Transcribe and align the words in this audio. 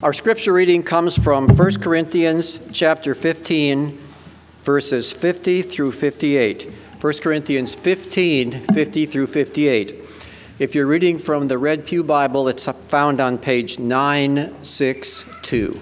Our 0.00 0.12
scripture 0.12 0.52
reading 0.52 0.84
comes 0.84 1.18
from 1.18 1.48
1 1.48 1.80
Corinthians 1.80 2.60
chapter 2.70 3.16
15 3.16 3.98
verses 4.62 5.10
50 5.10 5.62
through 5.62 5.90
58. 5.90 6.72
1 7.00 7.12
Corinthians 7.14 7.74
15 7.74 8.66
50 8.66 9.06
through 9.06 9.26
58. 9.26 10.00
If 10.60 10.76
you're 10.76 10.86
reading 10.86 11.18
from 11.18 11.48
the 11.48 11.58
Red 11.58 11.84
Pew 11.84 12.04
Bible, 12.04 12.46
it's 12.46 12.68
found 12.86 13.18
on 13.18 13.38
page 13.38 13.80
962. 13.80 15.80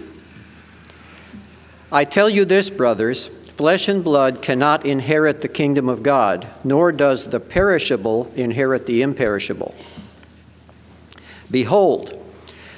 I 1.92 2.04
tell 2.06 2.30
you 2.30 2.46
this, 2.46 2.70
brothers, 2.70 3.28
flesh 3.28 3.86
and 3.86 4.02
blood 4.02 4.40
cannot 4.40 4.86
inherit 4.86 5.42
the 5.42 5.48
kingdom 5.48 5.90
of 5.90 6.02
God, 6.02 6.48
nor 6.64 6.90
does 6.90 7.28
the 7.28 7.40
perishable 7.40 8.32
inherit 8.34 8.86
the 8.86 9.02
imperishable. 9.02 9.74
Behold, 11.50 12.22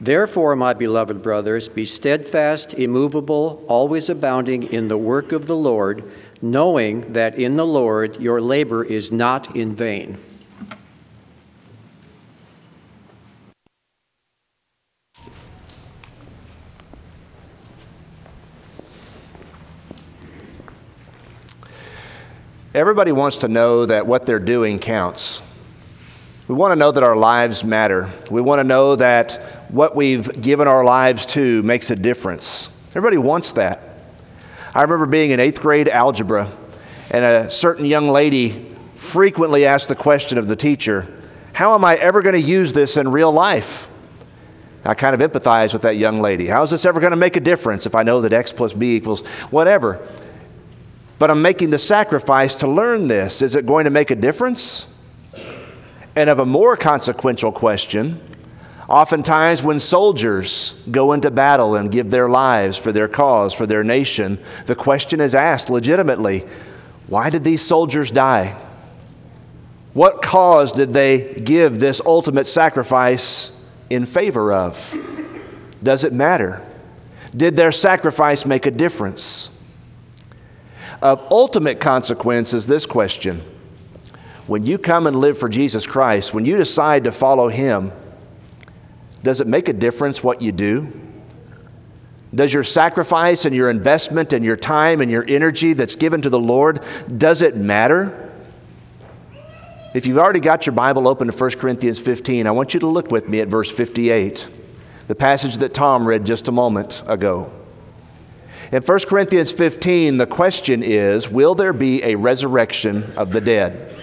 Therefore, 0.00 0.56
my 0.56 0.74
beloved 0.74 1.22
brothers, 1.22 1.68
be 1.68 1.84
steadfast, 1.84 2.74
immovable, 2.74 3.64
always 3.68 4.10
abounding 4.10 4.64
in 4.64 4.88
the 4.88 4.98
work 4.98 5.32
of 5.32 5.46
the 5.46 5.56
Lord, 5.56 6.04
knowing 6.42 7.12
that 7.12 7.38
in 7.38 7.56
the 7.56 7.66
Lord 7.66 8.20
your 8.20 8.40
labor 8.40 8.84
is 8.84 9.12
not 9.12 9.54
in 9.54 9.74
vain. 9.74 10.18
Everybody 22.74 23.12
wants 23.12 23.36
to 23.36 23.48
know 23.48 23.86
that 23.86 24.08
what 24.08 24.26
they're 24.26 24.40
doing 24.40 24.80
counts. 24.80 25.40
We 26.46 26.54
want 26.54 26.72
to 26.72 26.76
know 26.76 26.92
that 26.92 27.02
our 27.02 27.16
lives 27.16 27.64
matter. 27.64 28.10
We 28.30 28.42
want 28.42 28.58
to 28.58 28.64
know 28.64 28.96
that 28.96 29.70
what 29.70 29.96
we've 29.96 30.30
given 30.42 30.68
our 30.68 30.84
lives 30.84 31.24
to 31.26 31.62
makes 31.62 31.88
a 31.88 31.96
difference. 31.96 32.68
Everybody 32.90 33.16
wants 33.16 33.52
that. 33.52 33.80
I 34.74 34.82
remember 34.82 35.06
being 35.06 35.30
in 35.30 35.40
eighth 35.40 35.62
grade 35.62 35.88
algebra, 35.88 36.52
and 37.10 37.24
a 37.24 37.50
certain 37.50 37.86
young 37.86 38.10
lady 38.10 38.76
frequently 38.92 39.64
asked 39.64 39.88
the 39.88 39.94
question 39.94 40.36
of 40.36 40.46
the 40.46 40.54
teacher, 40.54 41.06
How 41.54 41.74
am 41.74 41.84
I 41.84 41.96
ever 41.96 42.20
going 42.20 42.34
to 42.34 42.40
use 42.40 42.74
this 42.74 42.98
in 42.98 43.10
real 43.10 43.32
life? 43.32 43.88
I 44.84 44.92
kind 44.92 45.18
of 45.18 45.32
empathize 45.32 45.72
with 45.72 45.82
that 45.82 45.96
young 45.96 46.20
lady. 46.20 46.46
How 46.46 46.62
is 46.62 46.70
this 46.70 46.84
ever 46.84 47.00
going 47.00 47.12
to 47.12 47.16
make 47.16 47.36
a 47.36 47.40
difference 47.40 47.86
if 47.86 47.94
I 47.94 48.02
know 48.02 48.20
that 48.20 48.34
x 48.34 48.52
plus 48.52 48.74
b 48.74 48.96
equals 48.96 49.26
whatever? 49.48 50.06
But 51.18 51.30
I'm 51.30 51.40
making 51.40 51.70
the 51.70 51.78
sacrifice 51.78 52.56
to 52.56 52.68
learn 52.68 53.08
this. 53.08 53.40
Is 53.40 53.56
it 53.56 53.64
going 53.64 53.84
to 53.84 53.90
make 53.90 54.10
a 54.10 54.16
difference? 54.16 54.93
And 56.16 56.30
of 56.30 56.38
a 56.38 56.46
more 56.46 56.76
consequential 56.76 57.50
question, 57.50 58.20
oftentimes 58.88 59.62
when 59.62 59.80
soldiers 59.80 60.80
go 60.90 61.12
into 61.12 61.30
battle 61.30 61.74
and 61.74 61.90
give 61.90 62.10
their 62.10 62.28
lives 62.28 62.78
for 62.78 62.92
their 62.92 63.08
cause, 63.08 63.52
for 63.52 63.66
their 63.66 63.82
nation, 63.82 64.38
the 64.66 64.76
question 64.76 65.20
is 65.20 65.34
asked 65.34 65.70
legitimately 65.70 66.46
why 67.06 67.30
did 67.30 67.44
these 67.44 67.62
soldiers 67.62 68.10
die? 68.10 68.60
What 69.92 70.22
cause 70.22 70.72
did 70.72 70.92
they 70.92 71.34
give 71.34 71.78
this 71.78 72.00
ultimate 72.04 72.46
sacrifice 72.46 73.52
in 73.90 74.06
favor 74.06 74.52
of? 74.52 74.96
Does 75.82 76.02
it 76.02 76.12
matter? 76.12 76.62
Did 77.36 77.56
their 77.56 77.72
sacrifice 77.72 78.46
make 78.46 78.64
a 78.64 78.70
difference? 78.70 79.50
Of 81.02 81.20
ultimate 81.30 81.78
consequence 81.80 82.54
is 82.54 82.66
this 82.66 82.86
question 82.86 83.42
when 84.46 84.66
you 84.66 84.78
come 84.78 85.06
and 85.06 85.16
live 85.16 85.38
for 85.38 85.48
Jesus 85.48 85.86
Christ, 85.86 86.34
when 86.34 86.44
you 86.44 86.56
decide 86.56 87.04
to 87.04 87.12
follow 87.12 87.48
Him, 87.48 87.92
does 89.22 89.40
it 89.40 89.46
make 89.46 89.68
a 89.68 89.72
difference 89.72 90.22
what 90.22 90.42
you 90.42 90.52
do? 90.52 90.92
Does 92.34 92.52
your 92.52 92.64
sacrifice 92.64 93.44
and 93.44 93.54
your 93.54 93.70
investment 93.70 94.32
and 94.32 94.44
your 94.44 94.56
time 94.56 95.00
and 95.00 95.10
your 95.10 95.24
energy 95.26 95.72
that's 95.72 95.96
given 95.96 96.20
to 96.22 96.30
the 96.30 96.38
Lord, 96.38 96.82
does 97.16 97.42
it 97.42 97.56
matter? 97.56 98.20
If 99.94 100.06
you've 100.06 100.18
already 100.18 100.40
got 100.40 100.66
your 100.66 100.72
Bible 100.74 101.06
open 101.06 101.30
to 101.30 101.36
1 101.36 101.50
Corinthians 101.52 102.00
15, 102.00 102.48
I 102.48 102.50
want 102.50 102.74
you 102.74 102.80
to 102.80 102.88
look 102.88 103.12
with 103.12 103.28
me 103.28 103.40
at 103.40 103.48
verse 103.48 103.70
58, 103.70 104.48
the 105.06 105.14
passage 105.14 105.58
that 105.58 105.72
Tom 105.72 106.06
read 106.06 106.26
just 106.26 106.48
a 106.48 106.52
moment 106.52 107.02
ago. 107.06 107.52
In 108.72 108.82
1 108.82 108.98
Corinthians 109.06 109.52
15, 109.52 110.16
the 110.16 110.26
question 110.26 110.82
is 110.82 111.30
Will 111.30 111.54
there 111.54 111.72
be 111.72 112.02
a 112.02 112.16
resurrection 112.16 113.04
of 113.16 113.30
the 113.30 113.40
dead? 113.40 113.94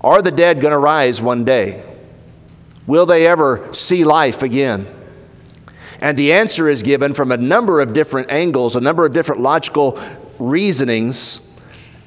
Are 0.00 0.22
the 0.22 0.30
dead 0.30 0.60
going 0.60 0.72
to 0.72 0.78
rise 0.78 1.20
one 1.20 1.44
day? 1.44 1.82
Will 2.86 3.06
they 3.06 3.26
ever 3.26 3.72
see 3.74 4.04
life 4.04 4.42
again? 4.42 4.86
And 6.00 6.16
the 6.16 6.32
answer 6.32 6.68
is 6.68 6.82
given 6.82 7.12
from 7.12 7.32
a 7.32 7.36
number 7.36 7.80
of 7.80 7.92
different 7.92 8.30
angles, 8.30 8.76
a 8.76 8.80
number 8.80 9.04
of 9.04 9.12
different 9.12 9.40
logical 9.40 10.00
reasonings. 10.38 11.46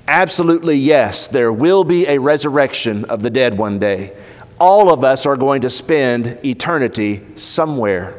Absolutely, 0.08 0.78
yes, 0.78 1.28
there 1.28 1.52
will 1.52 1.84
be 1.84 2.08
a 2.08 2.18
resurrection 2.18 3.06
of 3.06 3.22
the 3.22 3.30
dead 3.30 3.58
one 3.58 3.80
day. 3.80 4.16
All 4.60 4.92
of 4.92 5.04
us 5.04 5.26
are 5.26 5.36
going 5.36 5.62
to 5.62 5.70
spend 5.70 6.40
eternity 6.46 7.22
somewhere. 7.36 8.18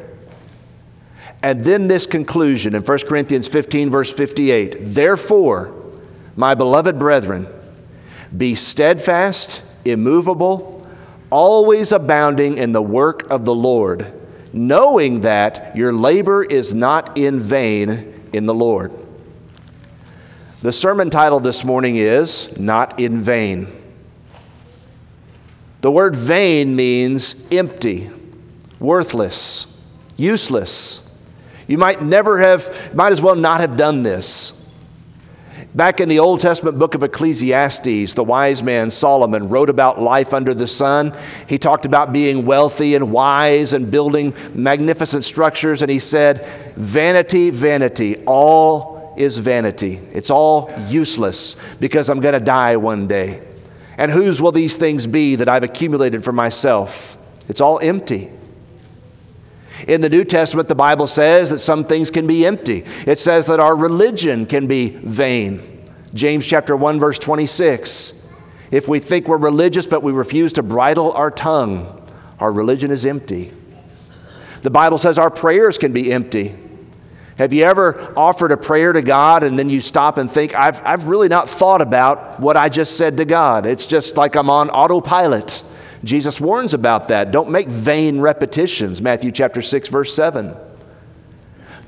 And 1.41 1.65
then 1.65 1.87
this 1.87 2.05
conclusion 2.05 2.75
in 2.75 2.83
1 2.83 2.99
Corinthians 2.99 3.47
15, 3.47 3.89
verse 3.89 4.13
58 4.13 4.77
Therefore, 4.79 5.73
my 6.35 6.53
beloved 6.53 6.99
brethren, 6.99 7.47
be 8.35 8.55
steadfast, 8.55 9.61
immovable, 9.85 10.87
always 11.29 11.91
abounding 11.91 12.57
in 12.57 12.71
the 12.71 12.81
work 12.81 13.29
of 13.29 13.45
the 13.45 13.55
Lord, 13.55 14.11
knowing 14.51 15.21
that 15.21 15.75
your 15.75 15.91
labor 15.91 16.43
is 16.43 16.73
not 16.73 17.17
in 17.17 17.39
vain 17.39 18.27
in 18.33 18.45
the 18.45 18.53
Lord. 18.53 18.91
The 20.61 20.71
sermon 20.71 21.09
title 21.09 21.39
this 21.39 21.63
morning 21.63 21.97
is 21.97 22.57
Not 22.57 22.99
in 22.99 23.19
Vain. 23.19 23.67
The 25.81 25.91
word 25.91 26.15
vain 26.15 26.77
means 26.77 27.35
empty, 27.51 28.09
worthless, 28.79 29.67
useless. 30.15 31.05
You 31.67 31.77
might 31.77 32.01
never 32.01 32.39
have, 32.39 32.95
might 32.95 33.11
as 33.11 33.21
well 33.21 33.35
not 33.35 33.59
have 33.59 33.75
done 33.75 34.03
this. 34.03 34.53
Back 35.75 35.99
in 35.99 36.07
the 36.07 36.19
Old 36.19 36.39
Testament 36.39 36.77
book 36.77 36.93
of 36.93 37.01
Ecclesiastes, 37.01 38.13
the 38.13 38.23
wise 38.23 38.61
man 38.61 38.91
Solomon 38.91 39.49
wrote 39.49 39.71
about 39.71 39.99
life 39.99 40.31
under 40.31 40.53
the 40.53 40.67
sun. 40.67 41.17
He 41.47 41.57
talked 41.57 41.85
about 41.85 42.13
being 42.13 42.45
wealthy 42.45 42.93
and 42.93 43.11
wise 43.11 43.73
and 43.73 43.89
building 43.89 44.35
magnificent 44.53 45.23
structures, 45.23 45.81
and 45.81 45.89
he 45.89 45.97
said, 45.97 46.45
Vanity, 46.75 47.49
vanity, 47.49 48.23
all 48.27 49.15
is 49.17 49.39
vanity. 49.39 49.99
It's 50.11 50.29
all 50.29 50.71
useless 50.89 51.55
because 51.79 52.07
I'm 52.07 52.19
going 52.19 52.33
to 52.33 52.39
die 52.39 52.77
one 52.77 53.07
day. 53.07 53.41
And 53.97 54.11
whose 54.11 54.39
will 54.39 54.51
these 54.51 54.77
things 54.77 55.07
be 55.07 55.37
that 55.37 55.49
I've 55.49 55.63
accumulated 55.63 56.23
for 56.23 56.31
myself? 56.31 57.17
It's 57.49 57.61
all 57.61 57.79
empty. 57.79 58.29
In 59.87 60.01
the 60.01 60.09
New 60.09 60.23
Testament, 60.23 60.67
the 60.67 60.75
Bible 60.75 61.07
says 61.07 61.49
that 61.49 61.59
some 61.59 61.85
things 61.85 62.09
can 62.09 62.27
be 62.27 62.45
empty. 62.45 62.85
It 63.05 63.19
says 63.19 63.45
that 63.47 63.59
our 63.59 63.75
religion 63.75 64.45
can 64.45 64.67
be 64.67 64.89
vain. 64.89 65.83
James 66.13 66.45
chapter 66.45 66.75
1 66.75 66.99
verse 66.99 67.19
26. 67.19 68.21
If 68.71 68.87
we 68.87 68.99
think 68.99 69.27
we're 69.27 69.37
religious 69.37 69.87
but 69.87 70.03
we 70.03 70.11
refuse 70.11 70.53
to 70.53 70.63
bridle 70.63 71.11
our 71.13 71.31
tongue, 71.31 71.99
our 72.39 72.51
religion 72.51 72.91
is 72.91 73.05
empty. 73.05 73.51
The 74.61 74.69
Bible 74.71 74.97
says 74.97 75.17
our 75.17 75.29
prayers 75.29 75.77
can 75.77 75.91
be 75.91 76.11
empty. 76.11 76.55
Have 77.37 77.51
you 77.51 77.63
ever 77.63 78.13
offered 78.17 78.51
a 78.51 78.57
prayer 78.57 78.93
to 78.93 79.01
God 79.01 79.43
and 79.43 79.57
then 79.57 79.69
you 79.69 79.81
stop 79.81 80.17
and 80.17 80.31
think, 80.31 80.55
I've, 80.55 80.81
I've 80.85 81.07
really 81.07 81.27
not 81.27 81.49
thought 81.49 81.81
about 81.81 82.39
what 82.39 82.55
I 82.55 82.69
just 82.69 82.95
said 82.95 83.17
to 83.17 83.25
God? 83.25 83.65
It's 83.65 83.87
just 83.87 84.17
like 84.17 84.35
I'm 84.35 84.49
on 84.49 84.69
autopilot. 84.69 85.63
Jesus 86.03 86.41
warns 86.41 86.73
about 86.73 87.07
that. 87.07 87.31
Don't 87.31 87.49
make 87.49 87.69
vain 87.69 88.19
repetitions, 88.19 89.01
Matthew 89.01 89.31
chapter 89.31 89.61
6, 89.61 89.89
verse 89.89 90.13
7. 90.13 90.55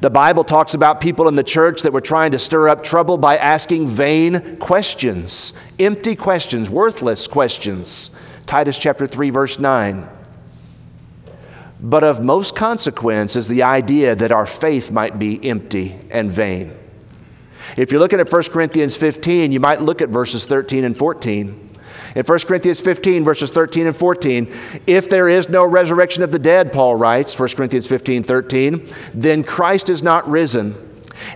The 0.02 0.10
Bible 0.10 0.44
talks 0.44 0.74
about 0.74 1.02
people 1.02 1.28
in 1.28 1.36
the 1.36 1.44
church 1.44 1.82
that 1.82 1.94
were 1.94 2.02
trying 2.02 2.32
to 2.32 2.40
stir 2.40 2.70
up 2.70 2.84
trouble 2.84 3.18
by 3.18 3.38
asking 3.38 3.88
vain 3.88 4.58
questions, 4.58 5.54
empty 5.80 6.16
questions, 6.16 6.70
worthless 6.70 7.28
questions. 7.28 8.12
Titus 8.46 8.78
chapter 8.78 9.08
3, 9.08 9.30
verse 9.32 9.58
9. 9.58 10.08
But 11.80 12.04
of 12.04 12.22
most 12.22 12.56
consequence 12.56 13.36
is 13.36 13.48
the 13.48 13.64
idea 13.64 14.16
that 14.16 14.32
our 14.32 14.46
faith 14.46 14.92
might 14.92 15.20
be 15.20 15.44
empty 15.48 16.00
and 16.10 16.32
vain. 16.32 16.74
If 17.78 17.92
you're 17.92 18.00
looking 18.00 18.20
at 18.20 18.32
1 18.32 18.44
Corinthians 18.44 18.96
15, 18.96 19.52
you 19.52 19.60
might 19.60 19.82
look 19.82 20.02
at 20.02 20.10
verses 20.10 20.46
13 20.46 20.84
and 20.84 20.96
14. 20.96 21.65
In 22.14 22.24
1 22.24 22.40
Corinthians 22.40 22.80
15, 22.82 23.24
verses 23.24 23.50
13 23.50 23.88
and 23.88 23.96
14, 23.96 24.54
if 24.86 25.10
there 25.10 25.28
is 25.28 25.50
no 25.50 25.66
resurrection 25.66 26.24
of 26.24 26.32
the 26.32 26.40
dead, 26.40 26.72
Paul 26.72 26.96
writes, 26.96 27.38
1 27.38 27.50
Corinthians 27.50 27.88
15, 27.88 28.24
13, 28.24 28.88
then 29.14 29.44
Christ 29.44 29.90
is 29.90 30.04
not 30.04 30.28
risen. 30.30 30.76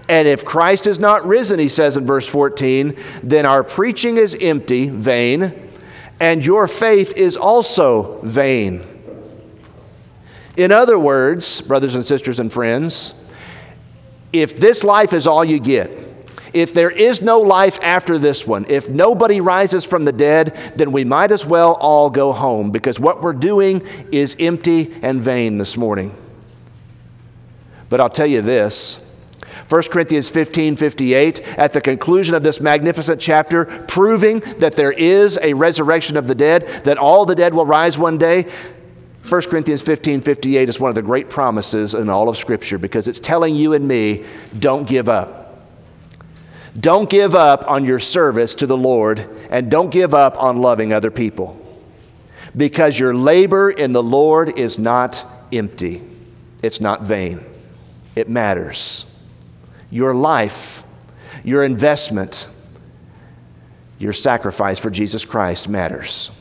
And 0.08 0.28
if 0.28 0.46
Christ 0.46 0.88
is 0.88 1.00
not 1.00 1.26
risen, 1.26 1.60
he 1.60 1.70
says 1.70 1.98
in 1.98 2.06
verse 2.06 2.28
14, 2.28 2.96
then 3.24 3.46
our 3.46 3.64
preaching 3.64 4.18
is 4.18 4.38
empty, 4.40 4.90
vain, 4.90 5.70
and 6.20 6.46
your 6.46 6.68
faith 6.68 7.14
is 7.16 7.38
also 7.38 8.20
vain. 8.22 8.86
In 10.58 10.72
other 10.72 11.00
words, 11.00 11.62
brothers 11.62 11.96
and 11.96 12.04
sisters 12.04 12.40
and 12.40 12.52
friends, 12.52 13.14
if 14.34 14.58
this 14.58 14.84
life 14.84 15.14
is 15.14 15.26
all 15.26 15.46
you 15.46 15.60
get, 15.60 16.09
if 16.54 16.74
there 16.74 16.90
is 16.90 17.22
no 17.22 17.40
life 17.40 17.80
after 17.82 18.18
this 18.18 18.46
one, 18.46 18.66
if 18.70 18.90
nobody 18.90 19.42
rises 19.42 19.86
from 19.86 20.06
the 20.06 20.12
dead, 20.12 20.56
then 20.76 20.92
we 20.92 21.04
might 21.04 21.32
as 21.32 21.46
well 21.46 21.74
all 21.74 22.10
go 22.10 22.32
home 22.32 22.72
because 22.72 23.00
what 23.00 23.22
we're 23.22 23.34
doing 23.34 23.86
is 24.12 24.36
empty 24.40 24.94
and 25.02 25.22
vain 25.22 25.58
this 25.58 25.78
morning. 25.78 26.16
But 27.90 28.00
I'll 28.00 28.10
tell 28.10 28.28
you 28.28 28.42
this 28.42 29.04
1 29.70 29.84
Corinthians 29.84 30.30
15 30.30 30.76
58, 30.78 31.48
at 31.60 31.74
the 31.74 31.82
conclusion 31.82 32.34
of 32.34 32.42
this 32.42 32.60
magnificent 32.60 33.22
chapter, 33.22 33.66
proving 33.66 34.40
that 34.58 34.76
there 34.76 34.92
is 34.92 35.38
a 35.42 35.54
resurrection 35.54 36.18
of 36.18 36.28
the 36.28 36.36
dead, 36.36 36.68
that 36.86 36.98
all 36.98 37.26
the 37.26 37.36
dead 37.36 37.54
will 37.54 37.66
rise 37.66 37.98
one 37.98 38.18
day. 38.18 38.48
1 39.28 39.42
Corinthians 39.44 39.84
15 39.84 40.22
58 40.22 40.70
is 40.70 40.80
one 40.80 40.90
of 40.90 40.96
the 40.96 41.04
great 41.04 41.30
promises 41.30 41.94
in 41.94 42.10
all 42.10 42.30
of 42.30 42.38
Scripture 42.38 42.80
because 42.80 43.08
it's 43.08 43.20
telling 43.20 43.56
you 43.56 43.74
and 43.74 43.88
me 43.88 44.26
don't 44.58 44.88
give 44.88 45.08
up. 45.08 45.39
Don't 46.78 47.10
give 47.10 47.36
up 47.36 47.70
on 47.70 47.86
your 47.86 48.00
service 48.00 48.56
to 48.56 48.68
the 48.68 48.78
Lord 48.78 49.28
and 49.50 49.72
don't 49.72 49.90
give 49.90 50.14
up 50.14 50.42
on 50.42 50.62
loving 50.62 50.94
other 50.94 51.12
people 51.12 51.56
because 52.56 52.98
your 52.98 53.14
labor 53.16 53.70
in 53.70 53.92
the 53.92 54.04
Lord 54.04 54.58
is 54.58 54.78
not 54.80 55.26
empty, 55.52 56.02
it's 56.62 56.82
not 56.82 57.02
vain, 57.02 57.44
it 58.16 58.30
matters. 58.30 59.06
Your 59.92 60.14
life, 60.14 60.84
your 61.44 61.64
investment, 61.64 62.48
your 63.98 64.14
sacrifice 64.14 64.80
for 64.80 64.90
Jesus 64.90 65.26
Christ 65.26 65.68
matters. 65.68 66.32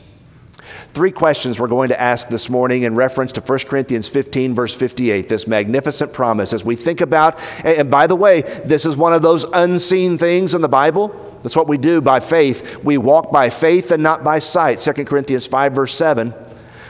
Three 0.93 1.11
questions 1.11 1.59
we're 1.59 1.67
going 1.67 1.89
to 1.89 2.01
ask 2.01 2.29
this 2.29 2.49
morning 2.49 2.81
in 2.81 2.95
reference 2.95 3.31
to 3.33 3.41
1 3.41 3.59
Corinthians 3.59 4.09
15, 4.09 4.55
verse 4.55 4.73
58, 4.73 5.29
this 5.29 5.47
magnificent 5.47 6.13
promise 6.13 6.51
as 6.51 6.65
we 6.65 6.75
think 6.75 6.99
about, 6.99 7.39
and 7.63 7.91
by 7.91 8.07
the 8.07 8.15
way, 8.15 8.41
this 8.41 8.85
is 8.85 8.97
one 8.97 9.13
of 9.13 9.21
those 9.21 9.43
unseen 9.43 10.17
things 10.17 10.55
in 10.55 10.61
the 10.61 10.67
Bible. 10.67 11.07
That's 11.43 11.55
what 11.55 11.67
we 11.67 11.77
do 11.77 12.01
by 12.01 12.19
faith. 12.19 12.83
We 12.83 12.97
walk 12.97 13.31
by 13.31 13.51
faith 13.51 13.91
and 13.91 14.01
not 14.01 14.23
by 14.23 14.39
sight. 14.39 14.79
2 14.79 15.05
Corinthians 15.05 15.45
5, 15.45 15.73
verse 15.73 15.93
7. 15.93 16.33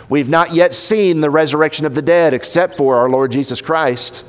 We've 0.08 0.30
not 0.30 0.54
yet 0.54 0.74
seen 0.74 1.20
the 1.20 1.30
resurrection 1.30 1.86
of 1.86 1.94
the 1.94 2.02
dead 2.02 2.34
except 2.34 2.76
for 2.76 2.96
our 2.96 3.10
Lord 3.10 3.34
Jesus 3.34 3.62
Christ, 3.62 4.24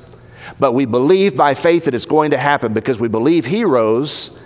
but 0.59 0.73
we 0.73 0.85
believe 0.85 1.37
by 1.37 1.55
faith 1.55 1.85
that 1.85 1.95
it's 1.95 2.07
going 2.07 2.33
to 2.33 2.39
happen 2.39 2.75
because 2.75 2.99
we 2.99 3.09
believe 3.09 3.47
He 3.47 3.65
rose 3.65 4.37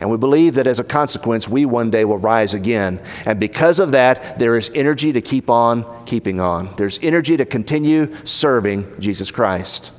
and 0.00 0.10
we 0.10 0.16
believe 0.16 0.54
that 0.54 0.66
as 0.66 0.78
a 0.78 0.84
consequence, 0.84 1.46
we 1.46 1.66
one 1.66 1.90
day 1.90 2.04
will 2.04 2.18
rise 2.18 2.54
again. 2.54 3.00
And 3.26 3.38
because 3.38 3.78
of 3.78 3.92
that, 3.92 4.38
there 4.38 4.56
is 4.56 4.70
energy 4.74 5.12
to 5.12 5.20
keep 5.20 5.50
on 5.50 6.06
keeping 6.06 6.40
on. 6.40 6.74
There's 6.76 6.98
energy 7.02 7.36
to 7.36 7.44
continue 7.44 8.14
serving 8.24 9.00
Jesus 9.00 9.30
Christ. 9.30 9.92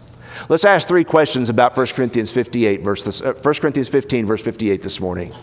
Let's 0.50 0.66
ask 0.66 0.88
three 0.88 1.04
questions 1.04 1.50
about 1.50 1.78
1 1.78 1.88
Corinthians 1.88 2.32
58, 2.32 2.82
verse 2.82 3.04
this, 3.04 3.22
uh, 3.22 3.34
1 3.34 3.54
Corinthians 3.56 3.90
15, 3.90 4.26
verse 4.26 4.42
58 4.42 4.82
this 4.82 5.00
morning. 5.00 5.34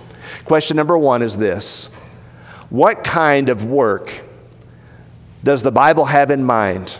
Question 0.44 0.76
number 0.76 0.98
one 0.98 1.22
is 1.22 1.36
this 1.36 1.86
What 2.70 3.04
kind 3.04 3.48
of 3.48 3.64
work 3.64 4.22
does 5.44 5.62
the 5.62 5.72
Bible 5.72 6.06
have 6.06 6.30
in 6.30 6.42
mind? 6.42 6.98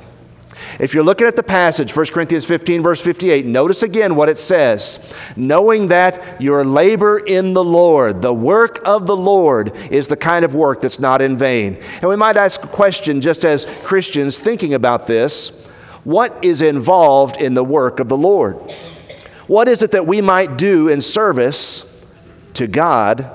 If 0.79 0.95
you're 0.95 1.05
looking 1.05 1.27
at 1.27 1.35
the 1.35 1.43
passage, 1.43 1.95
1 1.95 2.07
Corinthians 2.07 2.45
15, 2.45 2.83
verse 2.83 3.01
58, 3.03 3.45
notice 3.45 3.83
again 3.83 4.15
what 4.15 4.29
it 4.29 4.39
says. 4.39 5.13
Knowing 5.35 5.89
that 5.89 6.41
your 6.41 6.65
labor 6.65 7.19
in 7.19 7.53
the 7.53 7.65
Lord, 7.65 8.23
the 8.23 8.33
work 8.33 8.81
of 8.85 9.07
the 9.07 9.17
Lord, 9.17 9.75
is 9.91 10.07
the 10.07 10.17
kind 10.17 10.45
of 10.45 10.55
work 10.55 10.81
that's 10.81 11.01
not 11.01 11.21
in 11.21 11.37
vain. 11.37 11.83
And 12.01 12.09
we 12.09 12.15
might 12.15 12.37
ask 12.37 12.63
a 12.63 12.69
question 12.69 13.21
just 13.21 13.45
as 13.45 13.67
Christians 13.83 14.39
thinking 14.39 14.73
about 14.73 15.09
this 15.09 15.65
what 16.05 16.43
is 16.43 16.63
involved 16.63 17.39
in 17.39 17.55
the 17.55 17.65
work 17.65 17.99
of 17.99 18.09
the 18.09 18.17
Lord? 18.17 18.57
What 19.47 19.69
is 19.69 19.83
it 19.83 19.91
that 19.93 20.07
we 20.07 20.21
might 20.21 20.57
do 20.57 20.89
in 20.89 21.01
service 21.01 21.85
to 22.55 22.67
God 22.67 23.31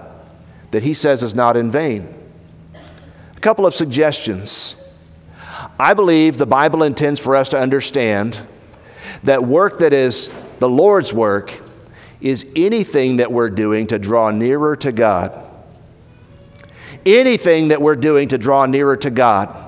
that 0.71 0.81
He 0.81 0.93
says 0.93 1.23
is 1.23 1.35
not 1.35 1.57
in 1.57 1.69
vain? 1.69 2.11
A 3.35 3.39
couple 3.41 3.65
of 3.65 3.75
suggestions. 3.75 4.75
I 5.83 5.93
believe 5.93 6.37
the 6.37 6.45
Bible 6.45 6.81
intends 6.81 7.19
for 7.19 7.35
us 7.35 7.49
to 7.49 7.59
understand 7.59 8.39
that 9.25 9.43
work 9.43 9.79
that 9.79 9.91
is 9.91 10.29
the 10.59 10.69
Lord's 10.69 11.11
work 11.11 11.59
is 12.21 12.49
anything 12.55 13.17
that 13.17 13.29
we're 13.29 13.49
doing 13.49 13.87
to 13.87 13.99
draw 13.99 14.31
nearer 14.31 14.77
to 14.77 14.93
God. 14.93 15.37
Anything 17.05 17.67
that 17.67 17.81
we're 17.81 17.97
doing 17.97 18.29
to 18.29 18.37
draw 18.37 18.65
nearer 18.65 18.95
to 18.95 19.09
God. 19.09 19.62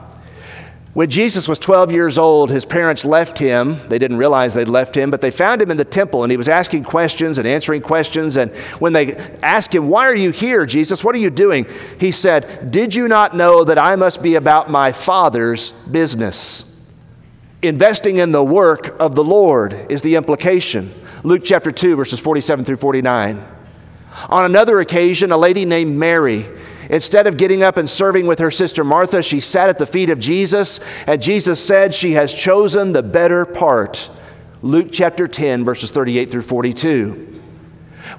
When 0.96 1.10
Jesus 1.10 1.46
was 1.50 1.60
12 1.60 1.92
years 1.92 2.18
old, 2.18 2.50
his 2.50 2.64
parents 2.64 3.04
left 3.04 3.38
him. 3.38 3.86
They 3.90 4.00
didn't 4.00 4.16
realize 4.16 4.54
they'd 4.54 4.70
left 4.70 4.96
him, 4.96 5.12
but 5.12 5.20
they 5.20 5.30
found 5.30 5.62
him 5.62 5.70
in 5.70 5.76
the 5.76 5.84
temple 5.84 6.24
and 6.24 6.32
he 6.32 6.38
was 6.38 6.48
asking 6.48 6.86
questions 6.86 7.38
and 7.38 7.46
answering 7.46 7.82
questions. 7.82 8.38
And 8.38 8.50
when 8.80 8.94
they 8.94 9.18
asked 9.44 9.76
him, 9.76 9.90
Why 9.90 10.06
are 10.06 10.16
you 10.16 10.32
here, 10.32 10.66
Jesus? 10.66 11.04
What 11.04 11.14
are 11.14 11.20
you 11.20 11.30
doing? 11.30 11.68
He 12.00 12.14
said, 12.14 12.72
Did 12.72 12.96
you 12.96 13.10
not 13.10 13.36
know 13.36 13.66
that 13.66 13.78
I 13.78 13.98
must 13.98 14.24
be 14.24 14.36
about 14.36 14.72
my 14.72 14.94
Father's 14.94 15.72
business? 15.72 16.74
Investing 17.62 18.16
in 18.16 18.32
the 18.32 18.44
work 18.44 18.96
of 18.98 19.16
the 19.16 19.24
Lord 19.24 19.74
is 19.92 20.02
the 20.02 20.16
implication. 20.16 20.94
Luke 21.24 21.42
chapter 21.44 21.74
2, 21.74 21.98
verses 21.98 22.22
47 22.22 22.64
through 22.64 22.78
49. 22.78 23.46
On 24.30 24.46
another 24.46 24.80
occasion, 24.80 25.34
a 25.34 25.38
lady 25.38 25.66
named 25.66 25.98
Mary 25.98 26.46
Instead 26.90 27.28
of 27.28 27.38
getting 27.38 27.64
up 27.64 27.78
and 27.78 27.90
serving 27.90 28.26
with 28.26 28.40
her 28.40 28.52
sister 28.52 28.84
Martha, 28.84 29.24
she 29.24 29.40
sat 29.40 29.70
at 29.70 29.78
the 29.78 29.86
feet 29.86 30.10
of 30.10 30.20
Jesus, 30.20 30.80
and 31.08 31.22
Jesus 31.22 31.64
said 31.64 31.94
she 31.94 32.14
has 32.14 32.34
chosen 32.34 32.94
the 32.94 33.04
better 33.04 33.46
part. 33.46 34.10
Luke 34.62 34.90
chapter 34.92 35.28
10, 35.28 35.66
verses 35.66 35.92
38 35.92 36.32
through 36.32 36.42
42. 36.44 37.42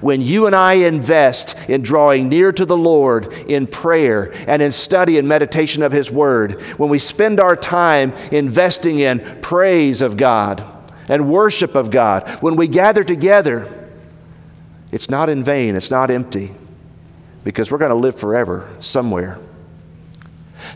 When 0.01 0.21
you 0.21 0.47
and 0.47 0.55
I 0.55 0.73
invest 0.73 1.55
in 1.69 1.81
drawing 1.81 2.27
near 2.27 2.51
to 2.51 2.65
the 2.65 2.75
Lord 2.75 3.31
in 3.47 3.67
prayer 3.67 4.33
and 4.47 4.61
in 4.61 4.73
study 4.73 5.17
and 5.17 5.27
meditation 5.27 5.81
of 5.81 5.93
His 5.93 6.11
Word, 6.11 6.61
when 6.77 6.89
we 6.89 6.99
spend 6.99 7.39
our 7.39 7.55
time 7.55 8.13
investing 8.31 8.99
in 8.99 9.39
praise 9.41 10.01
of 10.01 10.17
God 10.17 10.63
and 11.07 11.31
worship 11.31 11.73
of 11.73 11.89
God, 11.89 12.27
when 12.41 12.57
we 12.57 12.67
gather 12.67 13.05
together, 13.05 13.73
it's 14.91 15.09
not 15.09 15.29
in 15.29 15.41
vain, 15.41 15.75
it's 15.75 15.91
not 15.91 16.11
empty 16.11 16.53
because 17.47 17.71
we're 17.71 17.77
going 17.77 17.87
to 17.87 17.95
live 17.95 18.19
forever 18.19 18.67
somewhere. 18.81 19.39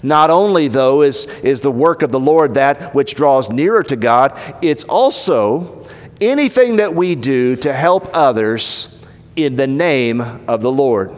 Not 0.01 0.29
only, 0.29 0.69
though, 0.69 1.01
is, 1.01 1.25
is 1.43 1.59
the 1.59 1.69
work 1.69 2.01
of 2.01 2.11
the 2.11 2.19
Lord 2.19 2.53
that 2.53 2.95
which 2.95 3.13
draws 3.13 3.49
nearer 3.49 3.83
to 3.83 3.97
God, 3.97 4.39
it's 4.61 4.85
also 4.85 5.85
anything 6.21 6.77
that 6.77 6.95
we 6.95 7.15
do 7.15 7.57
to 7.57 7.73
help 7.73 8.09
others 8.13 8.97
in 9.35 9.57
the 9.57 9.67
name 9.67 10.21
of 10.21 10.61
the 10.61 10.71
Lord. 10.71 11.13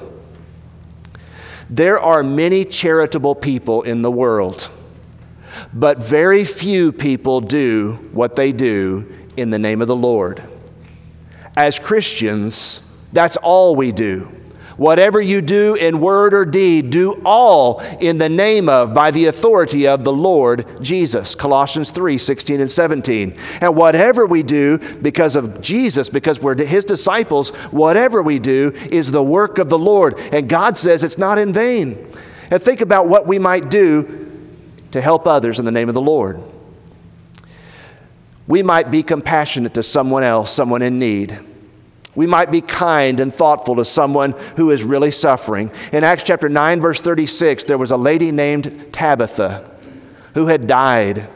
There 1.70 2.00
are 2.00 2.24
many 2.24 2.66
charitable 2.66 3.36
people 3.36 3.84
in 3.84 4.02
the 4.02 4.10
world, 4.10 4.72
but 5.72 6.00
very 6.00 6.46
few 6.46 6.92
people 6.92 7.42
do 7.42 8.00
what 8.12 8.36
they 8.36 8.54
do 8.54 9.08
in 9.38 9.52
the 9.52 9.60
name 9.60 9.84
of 9.84 9.88
the 9.88 9.96
Lord. 9.96 10.42
As 11.56 11.78
Christians, 11.78 12.82
that's 13.12 13.38
all 13.38 13.76
we 13.76 13.92
do 13.92 14.32
Whatever 14.78 15.22
you 15.22 15.42
do 15.42 15.76
in 15.76 16.00
word 16.00 16.34
or 16.34 16.46
deed, 16.46 16.90
do 16.90 17.22
all 17.24 17.80
in 18.00 18.18
the 18.18 18.30
name 18.30 18.68
of, 18.68 18.94
by 18.94 19.12
the 19.12 19.26
authority 19.26 19.88
of 19.88 20.04
the 20.04 20.12
Lord 20.12 20.66
Jesus. 20.82 21.36
Colossians 21.36 21.92
3 21.92 22.18
16 22.18 22.60
and 22.60 22.72
17. 22.72 23.38
And 23.62 23.76
whatever 23.76 24.26
we 24.26 24.42
do 24.42 24.78
because 24.78 25.36
of 25.36 25.62
Jesus, 25.62 26.10
because 26.10 26.42
we're 26.42 26.56
his 26.64 26.86
disciples, 26.86 27.50
whatever 27.72 28.24
we 28.24 28.40
do 28.40 28.72
is 28.90 29.12
the 29.12 29.24
work 29.24 29.60
of 29.60 29.70
the 29.70 29.78
Lord. 29.78 30.20
And 30.32 30.50
God 30.50 30.76
says 30.76 31.04
it's 31.04 31.18
not 31.18 31.38
in 31.38 31.54
vain. 31.54 32.10
And 32.50 32.62
think 32.62 32.82
about 32.82 33.08
what 33.08 33.28
we 33.28 33.40
might 33.40 33.70
do 33.70 34.32
to 34.92 35.02
help 35.02 35.28
others 35.28 35.60
in 35.60 35.66
the 35.66 35.72
name 35.72 35.88
of 35.88 35.96
the 35.96 36.02
Lord. 36.02 36.42
We 38.48 38.64
might 38.64 38.92
be 38.92 39.04
compassionate 39.04 39.74
to 39.76 39.84
someone 39.84 40.24
else, 40.24 40.52
someone 40.52 40.82
in 40.82 41.00
need. 41.00 41.40
We 42.16 42.28
might 42.28 42.52
be 42.52 42.62
kind 42.62 43.20
and 43.20 43.34
thoughtful 43.34 43.76
to 43.78 43.86
someone 43.86 44.34
who 44.56 44.70
is 44.70 44.84
really 44.84 45.12
suffering. 45.12 45.72
In 45.92 46.04
Acts 46.04 46.24
chapter 46.24 46.48
9, 46.48 46.80
verse 46.80 47.02
36, 47.02 47.64
there 47.64 47.78
was 47.78 47.92
a 47.92 47.98
lady 47.98 48.32
named 48.32 48.90
Tabitha 48.92 49.70
who 50.36 50.48
had 50.48 50.68
died. 50.68 51.28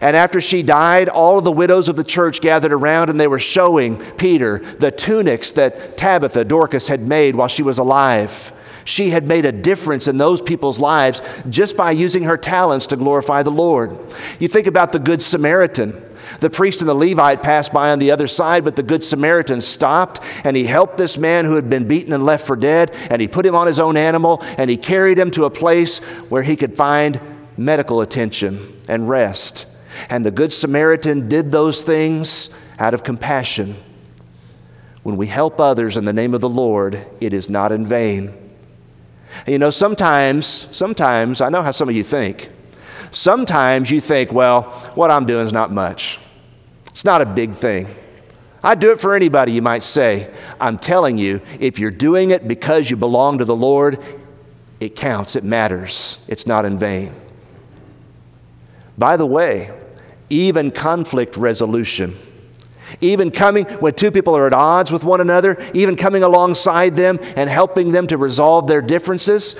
And 0.00 0.16
after 0.16 0.40
she 0.40 0.62
died, 0.62 1.08
all 1.08 1.38
of 1.38 1.44
the 1.44 1.52
widows 1.52 1.88
of 1.88 1.96
the 1.96 2.04
church 2.04 2.40
gathered 2.40 2.72
around 2.72 3.10
and 3.10 3.18
they 3.18 3.26
were 3.26 3.40
showing 3.40 3.96
Peter 4.12 4.58
the 4.58 4.90
tunics 4.90 5.50
that 5.52 5.98
Tabitha, 5.98 6.44
Dorcas, 6.44 6.88
had 6.88 7.06
made 7.06 7.34
while 7.34 7.48
she 7.48 7.62
was 7.62 7.78
alive. 7.78 8.52
She 8.84 9.10
had 9.10 9.26
made 9.26 9.44
a 9.44 9.52
difference 9.52 10.06
in 10.06 10.18
those 10.18 10.40
people's 10.40 10.78
lives 10.78 11.22
just 11.48 11.76
by 11.76 11.90
using 11.90 12.24
her 12.24 12.36
talents 12.36 12.86
to 12.88 12.96
glorify 12.96 13.42
the 13.42 13.50
Lord. 13.50 13.98
You 14.38 14.48
think 14.48 14.66
about 14.66 14.92
the 14.92 14.98
Good 14.98 15.22
Samaritan. 15.22 16.02
The 16.40 16.50
priest 16.50 16.80
and 16.80 16.88
the 16.88 16.94
Levite 16.94 17.42
passed 17.42 17.72
by 17.72 17.90
on 17.90 17.98
the 17.98 18.10
other 18.10 18.26
side, 18.26 18.64
but 18.64 18.74
the 18.74 18.82
Good 18.82 19.04
Samaritan 19.04 19.60
stopped 19.60 20.20
and 20.42 20.56
he 20.56 20.64
helped 20.64 20.96
this 20.96 21.18
man 21.18 21.44
who 21.44 21.54
had 21.54 21.70
been 21.70 21.86
beaten 21.86 22.12
and 22.12 22.24
left 22.24 22.46
for 22.46 22.56
dead, 22.56 22.90
and 23.10 23.20
he 23.20 23.28
put 23.28 23.46
him 23.46 23.54
on 23.54 23.66
his 23.66 23.78
own 23.78 23.96
animal 23.96 24.42
and 24.56 24.70
he 24.70 24.76
carried 24.76 25.18
him 25.18 25.30
to 25.32 25.44
a 25.44 25.50
place 25.50 25.98
where 26.28 26.42
he 26.42 26.56
could 26.56 26.74
find 26.74 27.20
medical 27.56 28.00
attention 28.00 28.80
and 28.88 29.08
rest. 29.08 29.66
And 30.08 30.24
the 30.24 30.30
Good 30.30 30.52
Samaritan 30.52 31.28
did 31.28 31.52
those 31.52 31.82
things 31.82 32.48
out 32.78 32.94
of 32.94 33.04
compassion. 33.04 33.76
When 35.02 35.16
we 35.16 35.26
help 35.26 35.60
others 35.60 35.96
in 35.96 36.04
the 36.04 36.12
name 36.12 36.34
of 36.34 36.40
the 36.40 36.48
Lord, 36.48 37.06
it 37.20 37.32
is 37.32 37.50
not 37.50 37.72
in 37.72 37.84
vain. 37.84 38.32
You 39.46 39.58
know, 39.58 39.70
sometimes, 39.70 40.46
sometimes, 40.46 41.40
I 41.40 41.50
know 41.50 41.62
how 41.62 41.70
some 41.70 41.88
of 41.88 41.94
you 41.94 42.04
think. 42.04 42.50
Sometimes 43.10 43.90
you 43.90 44.00
think, 44.00 44.32
well, 44.32 44.62
what 44.94 45.10
I'm 45.10 45.26
doing 45.26 45.44
is 45.44 45.52
not 45.52 45.72
much. 45.72 46.18
It's 46.90 47.04
not 47.04 47.22
a 47.22 47.26
big 47.26 47.54
thing. 47.54 47.86
I'd 48.62 48.80
do 48.80 48.92
it 48.92 49.00
for 49.00 49.14
anybody, 49.14 49.52
you 49.52 49.62
might 49.62 49.82
say. 49.82 50.32
I'm 50.60 50.78
telling 50.78 51.16
you, 51.16 51.40
if 51.58 51.78
you're 51.78 51.90
doing 51.90 52.30
it 52.30 52.46
because 52.46 52.90
you 52.90 52.96
belong 52.96 53.38
to 53.38 53.44
the 53.44 53.56
Lord, 53.56 54.02
it 54.80 54.96
counts, 54.96 55.36
it 55.36 55.44
matters, 55.44 56.18
it's 56.28 56.46
not 56.46 56.64
in 56.64 56.76
vain. 56.76 57.14
By 58.98 59.16
the 59.16 59.26
way, 59.26 59.72
even 60.28 60.70
conflict 60.70 61.36
resolution, 61.36 62.18
even 63.00 63.30
coming 63.30 63.64
when 63.64 63.94
two 63.94 64.10
people 64.10 64.36
are 64.36 64.46
at 64.46 64.52
odds 64.52 64.92
with 64.92 65.04
one 65.04 65.20
another, 65.20 65.56
even 65.72 65.96
coming 65.96 66.22
alongside 66.22 66.96
them 66.96 67.18
and 67.36 67.48
helping 67.48 67.92
them 67.92 68.06
to 68.08 68.18
resolve 68.18 68.66
their 68.66 68.82
differences, 68.82 69.58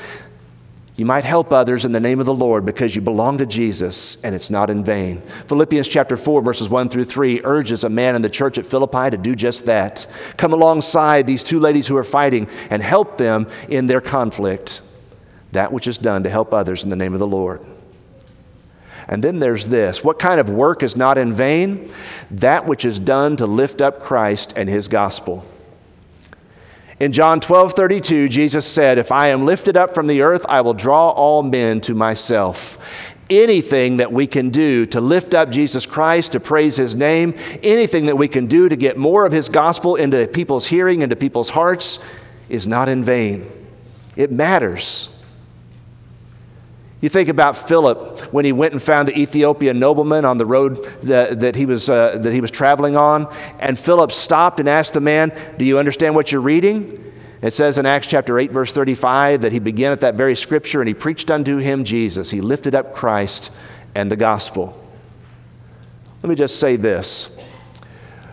you 1.00 1.06
might 1.06 1.24
help 1.24 1.50
others 1.50 1.86
in 1.86 1.92
the 1.92 1.98
name 1.98 2.20
of 2.20 2.26
the 2.26 2.34
Lord 2.34 2.66
because 2.66 2.94
you 2.94 3.00
belong 3.00 3.38
to 3.38 3.46
Jesus 3.46 4.22
and 4.22 4.34
it's 4.34 4.50
not 4.50 4.68
in 4.68 4.84
vain. 4.84 5.22
Philippians 5.46 5.88
chapter 5.88 6.14
4 6.14 6.42
verses 6.42 6.68
1 6.68 6.90
through 6.90 7.06
3 7.06 7.40
urges 7.42 7.84
a 7.84 7.88
man 7.88 8.14
in 8.16 8.20
the 8.20 8.28
church 8.28 8.58
at 8.58 8.66
Philippi 8.66 9.08
to 9.08 9.16
do 9.16 9.34
just 9.34 9.64
that. 9.64 10.06
Come 10.36 10.52
alongside 10.52 11.26
these 11.26 11.42
two 11.42 11.58
ladies 11.58 11.86
who 11.86 11.96
are 11.96 12.04
fighting 12.04 12.50
and 12.68 12.82
help 12.82 13.16
them 13.16 13.48
in 13.70 13.86
their 13.86 14.02
conflict. 14.02 14.82
That 15.52 15.72
which 15.72 15.86
is 15.86 15.96
done 15.96 16.24
to 16.24 16.28
help 16.28 16.52
others 16.52 16.82
in 16.82 16.90
the 16.90 16.96
name 16.96 17.14
of 17.14 17.18
the 17.18 17.26
Lord. 17.26 17.64
And 19.08 19.24
then 19.24 19.38
there's 19.38 19.68
this 19.68 20.04
what 20.04 20.18
kind 20.18 20.38
of 20.38 20.50
work 20.50 20.82
is 20.82 20.96
not 20.96 21.16
in 21.16 21.32
vain? 21.32 21.90
That 22.30 22.66
which 22.66 22.84
is 22.84 22.98
done 22.98 23.38
to 23.38 23.46
lift 23.46 23.80
up 23.80 24.00
Christ 24.00 24.52
and 24.54 24.68
his 24.68 24.86
gospel. 24.86 25.46
In 27.00 27.12
John 27.12 27.40
12 27.40 27.72
32, 27.72 28.28
Jesus 28.28 28.66
said, 28.66 28.98
If 28.98 29.10
I 29.10 29.28
am 29.28 29.46
lifted 29.46 29.74
up 29.74 29.94
from 29.94 30.06
the 30.06 30.20
earth, 30.20 30.44
I 30.48 30.60
will 30.60 30.74
draw 30.74 31.08
all 31.08 31.42
men 31.42 31.80
to 31.82 31.94
myself. 31.94 32.76
Anything 33.30 33.96
that 33.96 34.12
we 34.12 34.26
can 34.26 34.50
do 34.50 34.84
to 34.86 35.00
lift 35.00 35.32
up 35.32 35.50
Jesus 35.50 35.86
Christ, 35.86 36.32
to 36.32 36.40
praise 36.40 36.76
his 36.76 36.94
name, 36.94 37.34
anything 37.62 38.06
that 38.06 38.16
we 38.16 38.28
can 38.28 38.48
do 38.48 38.68
to 38.68 38.76
get 38.76 38.98
more 38.98 39.24
of 39.24 39.32
his 39.32 39.48
gospel 39.48 39.96
into 39.96 40.28
people's 40.28 40.66
hearing, 40.66 41.00
into 41.00 41.16
people's 41.16 41.50
hearts, 41.50 42.00
is 42.50 42.66
not 42.66 42.88
in 42.88 43.02
vain. 43.02 43.50
It 44.14 44.30
matters. 44.30 45.08
You 47.00 47.08
think 47.08 47.30
about 47.30 47.56
Philip 47.56 48.20
when 48.32 48.44
he 48.44 48.52
went 48.52 48.72
and 48.72 48.82
found 48.82 49.08
the 49.08 49.18
Ethiopian 49.18 49.78
nobleman 49.78 50.26
on 50.26 50.36
the 50.36 50.44
road 50.44 50.84
that, 51.02 51.40
that, 51.40 51.56
he 51.56 51.64
was, 51.64 51.88
uh, 51.88 52.18
that 52.18 52.32
he 52.32 52.42
was 52.42 52.50
traveling 52.50 52.94
on. 52.96 53.32
And 53.58 53.78
Philip 53.78 54.12
stopped 54.12 54.60
and 54.60 54.68
asked 54.68 54.92
the 54.92 55.00
man, 55.00 55.32
Do 55.56 55.64
you 55.64 55.78
understand 55.78 56.14
what 56.14 56.30
you're 56.30 56.42
reading? 56.42 57.06
It 57.40 57.54
says 57.54 57.78
in 57.78 57.86
Acts 57.86 58.06
chapter 58.06 58.38
8, 58.38 58.50
verse 58.50 58.70
35, 58.72 59.40
that 59.42 59.52
he 59.52 59.58
began 59.58 59.92
at 59.92 60.00
that 60.00 60.14
very 60.14 60.36
scripture 60.36 60.82
and 60.82 60.88
he 60.88 60.92
preached 60.92 61.30
unto 61.30 61.56
him 61.56 61.84
Jesus. 61.84 62.30
He 62.30 62.42
lifted 62.42 62.74
up 62.74 62.92
Christ 62.92 63.50
and 63.94 64.10
the 64.10 64.16
gospel. 64.16 64.78
Let 66.22 66.28
me 66.28 66.34
just 66.34 66.60
say 66.60 66.76
this. 66.76 67.34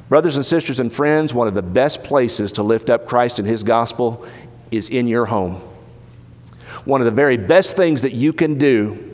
Brothers 0.09 0.35
and 0.35 0.45
sisters 0.45 0.81
and 0.81 0.91
friends, 0.91 1.33
one 1.33 1.47
of 1.47 1.53
the 1.53 1.61
best 1.61 2.03
places 2.03 2.51
to 2.53 2.63
lift 2.63 2.89
up 2.89 3.05
Christ 3.05 3.39
and 3.39 3.47
his 3.47 3.63
gospel 3.63 4.27
is 4.71 4.89
in 4.89 5.07
your 5.07 5.25
home 5.25 5.61
one 6.87 7.01
of 7.01 7.05
the 7.05 7.11
very 7.11 7.37
best 7.37 7.75
things 7.75 8.01
that 8.01 8.13
you 8.13 8.33
can 8.33 8.57
do 8.57 9.07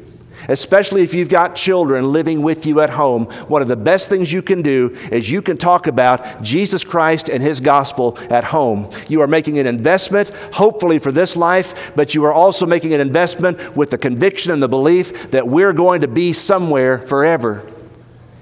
especially 0.50 1.03
if 1.03 1.13
you've 1.13 1.30
got 1.30 1.56
children 1.56 2.12
living 2.12 2.42
with 2.42 2.65
you 2.65 2.82
at 2.82 2.89
home, 2.92 3.25
one 3.48 3.62
of 3.62 3.68
the 3.68 3.75
best 3.75 4.10
things 4.10 4.32
you 4.32 4.42
can 4.42 4.62
do 4.62 4.96
is 5.12 5.30
you 5.30 5.42
can 5.42 5.58
talk 5.58 5.88
about 5.88 6.42
Jesus 6.42 6.84
Christ 6.84 7.30
and 7.30 7.42
His 7.42 7.60
gospel 7.60 8.18
at 8.30 8.46
home. 8.46 8.89
You 9.08 9.22
are 9.22 9.27
making 9.27 9.60
an 9.60 9.68
investment, 9.68 10.30
hopefully 10.53 11.00
for 11.00 11.12
this 11.12 11.36
life, 11.36 11.94
but 11.96 12.13
you 12.13 12.24
are 12.25 12.34
also 12.34 12.65
making 12.65 12.94
an 12.94 13.01
investment 13.01 13.75
with 13.75 13.92
the 13.92 13.98
conviction 13.98 14.51
and 14.51 14.62
the 14.62 14.68
belief 14.68 15.32
that 15.32 15.48
we're 15.48 15.74
going 15.74 16.01
to 16.01 16.08
be 16.08 16.34
somewhere 16.34 17.00
forever. 17.00 17.70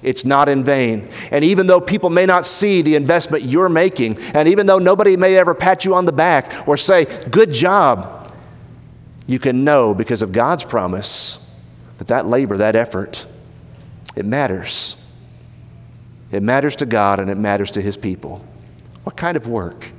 It's 0.03 0.25
not 0.25 0.49
in 0.49 0.63
vain. 0.63 1.09
And 1.29 1.45
even 1.45 1.67
though 1.67 1.79
people 1.79 2.09
may 2.09 2.25
not 2.25 2.47
see 2.47 2.81
the 2.81 2.95
investment 2.95 3.43
you're 3.43 3.69
making, 3.69 4.17
and 4.33 4.47
even 4.47 4.65
though 4.65 4.79
nobody 4.79 5.15
may 5.15 5.37
ever 5.37 5.53
pat 5.53 5.85
you 5.85 5.93
on 5.93 6.05
the 6.05 6.11
back 6.11 6.67
or 6.67 6.75
say, 6.75 7.05
Good 7.29 7.53
job, 7.53 8.20
you 9.27 9.39
can 9.39 9.63
know 9.63 9.93
because 9.93 10.21
of 10.21 10.31
God's 10.31 10.63
promise 10.63 11.37
that 11.97 12.07
that 12.07 12.25
labor, 12.25 12.57
that 12.57 12.75
effort, 12.75 13.25
it 14.15 14.25
matters. 14.25 14.95
It 16.31 16.43
matters 16.43 16.75
to 16.77 16.85
God 16.85 17.19
and 17.19 17.29
it 17.29 17.37
matters 17.37 17.71
to 17.71 17.81
His 17.81 17.97
people. 17.97 18.43
What 19.03 19.17
kind 19.17 19.37
of 19.37 19.47
work? 19.47 19.91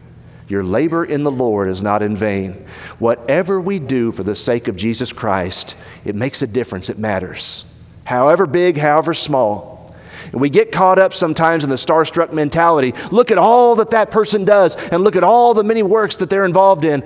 Your 0.48 0.64
labor 0.64 1.04
in 1.04 1.22
the 1.22 1.30
Lord 1.30 1.68
is 1.68 1.82
not 1.82 2.02
in 2.02 2.16
vain. 2.16 2.66
Whatever 2.98 3.60
we 3.60 3.78
do 3.78 4.12
for 4.12 4.22
the 4.22 4.34
sake 4.34 4.68
of 4.68 4.76
Jesus 4.76 5.12
Christ, 5.12 5.76
it 6.04 6.14
makes 6.14 6.42
a 6.42 6.46
difference. 6.46 6.88
It 6.88 6.98
matters. 6.98 7.64
However 8.04 8.46
big, 8.46 8.76
however 8.76 9.14
small. 9.14 9.94
And 10.30 10.40
we 10.40 10.50
get 10.50 10.72
caught 10.72 10.98
up 10.98 11.14
sometimes 11.14 11.64
in 11.64 11.70
the 11.70 11.76
starstruck 11.76 12.32
mentality. 12.32 12.92
Look 13.10 13.30
at 13.30 13.38
all 13.38 13.76
that 13.76 13.90
that 13.90 14.10
person 14.10 14.44
does 14.44 14.76
and 14.88 15.04
look 15.04 15.16
at 15.16 15.24
all 15.24 15.54
the 15.54 15.64
many 15.64 15.82
works 15.82 16.16
that 16.16 16.30
they're 16.30 16.44
involved 16.44 16.84
in. 16.84 17.02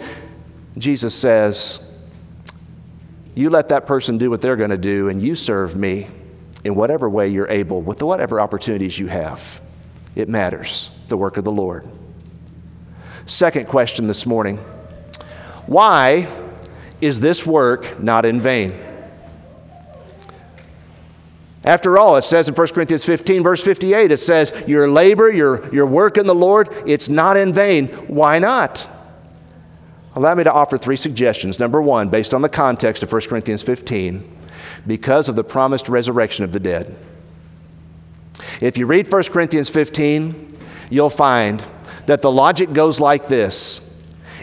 Jesus 0.78 1.14
says, 1.14 1.80
you 3.36 3.50
let 3.50 3.68
that 3.68 3.86
person 3.86 4.16
do 4.16 4.30
what 4.30 4.40
they're 4.40 4.56
going 4.56 4.70
to 4.70 4.78
do, 4.78 5.10
and 5.10 5.22
you 5.22 5.36
serve 5.36 5.76
me 5.76 6.08
in 6.64 6.74
whatever 6.74 7.08
way 7.08 7.28
you're 7.28 7.48
able, 7.48 7.82
with 7.82 8.02
whatever 8.02 8.40
opportunities 8.40 8.98
you 8.98 9.08
have. 9.08 9.60
It 10.16 10.28
matters, 10.30 10.90
the 11.08 11.18
work 11.18 11.36
of 11.36 11.44
the 11.44 11.52
Lord. 11.52 11.86
Second 13.26 13.68
question 13.68 14.06
this 14.06 14.24
morning 14.24 14.56
Why 15.66 16.26
is 17.02 17.20
this 17.20 17.46
work 17.46 18.00
not 18.02 18.24
in 18.24 18.40
vain? 18.40 18.72
After 21.62 21.98
all, 21.98 22.16
it 22.16 22.22
says 22.22 22.48
in 22.48 22.54
1 22.54 22.68
Corinthians 22.68 23.04
15, 23.04 23.42
verse 23.42 23.62
58, 23.62 24.12
it 24.12 24.18
says, 24.18 24.50
Your 24.66 24.88
labor, 24.88 25.30
your, 25.30 25.68
your 25.74 25.86
work 25.86 26.16
in 26.16 26.26
the 26.26 26.34
Lord, 26.34 26.68
it's 26.86 27.10
not 27.10 27.36
in 27.36 27.52
vain. 27.52 27.88
Why 28.06 28.38
not? 28.38 28.88
Allow 30.16 30.34
me 30.34 30.44
to 30.44 30.52
offer 30.52 30.78
three 30.78 30.96
suggestions. 30.96 31.58
Number 31.58 31.80
one, 31.80 32.08
based 32.08 32.32
on 32.32 32.40
the 32.40 32.48
context 32.48 33.02
of 33.02 33.12
1 33.12 33.22
Corinthians 33.28 33.62
15, 33.62 34.24
because 34.86 35.28
of 35.28 35.36
the 35.36 35.44
promised 35.44 35.90
resurrection 35.90 36.42
of 36.42 36.52
the 36.52 36.60
dead. 36.60 36.96
If 38.60 38.78
you 38.78 38.86
read 38.86 39.12
1 39.12 39.24
Corinthians 39.24 39.68
15, 39.68 40.56
you'll 40.88 41.10
find 41.10 41.62
that 42.06 42.22
the 42.22 42.32
logic 42.32 42.72
goes 42.72 42.98
like 42.98 43.28
this. 43.28 43.82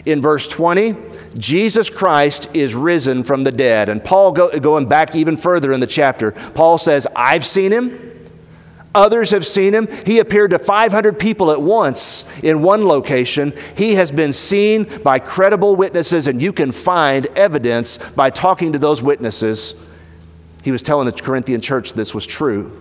In 0.06 0.22
verse 0.22 0.46
20, 0.48 0.94
Jesus 1.38 1.90
Christ 1.90 2.48
is 2.54 2.74
risen 2.74 3.24
from 3.24 3.42
the 3.42 3.50
dead. 3.50 3.88
And 3.88 4.04
Paul, 4.04 4.32
go, 4.32 4.56
going 4.60 4.86
back 4.86 5.16
even 5.16 5.36
further 5.36 5.72
in 5.72 5.80
the 5.80 5.86
chapter, 5.86 6.30
Paul 6.30 6.78
says, 6.78 7.06
I've 7.16 7.44
seen 7.44 7.72
him, 7.72 8.12
Others 8.94 9.30
have 9.30 9.44
seen 9.44 9.74
him. 9.74 9.88
He 10.06 10.20
appeared 10.20 10.50
to 10.50 10.58
500 10.58 11.18
people 11.18 11.50
at 11.50 11.60
once 11.60 12.28
in 12.42 12.62
one 12.62 12.86
location. 12.86 13.52
He 13.76 13.94
has 13.94 14.12
been 14.12 14.32
seen 14.32 14.84
by 15.02 15.18
credible 15.18 15.74
witnesses, 15.74 16.26
and 16.26 16.40
you 16.40 16.52
can 16.52 16.70
find 16.70 17.26
evidence 17.34 17.98
by 17.98 18.30
talking 18.30 18.72
to 18.72 18.78
those 18.78 19.02
witnesses. 19.02 19.74
He 20.62 20.70
was 20.70 20.82
telling 20.82 21.06
the 21.06 21.12
Corinthian 21.12 21.60
church 21.60 21.92
this 21.94 22.14
was 22.14 22.24
true. 22.24 22.80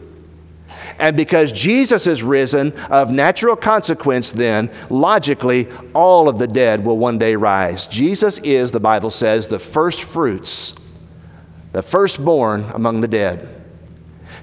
And 1.00 1.17
because 1.17 1.51
Jesus 1.51 2.05
is 2.05 2.22
risen, 2.22 2.74
of 2.89 3.10
natural 3.10 3.55
consequence, 3.55 4.32
then, 4.32 4.70
logically, 4.91 5.67
all 5.96 6.29
of 6.29 6.38
the 6.38 6.48
dead 6.48 6.86
will 6.86 6.98
one 6.98 7.17
day 7.17 7.36
rise. 7.36 7.88
Jesus 7.88 8.38
is, 8.39 8.72
the 8.72 8.79
Bible 8.79 9.10
says, 9.10 9.48
the 9.48 9.58
first 9.58 10.03
fruits, 10.03 10.75
the 11.72 11.82
firstborn 11.82 12.65
among 12.74 13.01
the 13.01 13.08
dead. 13.08 13.62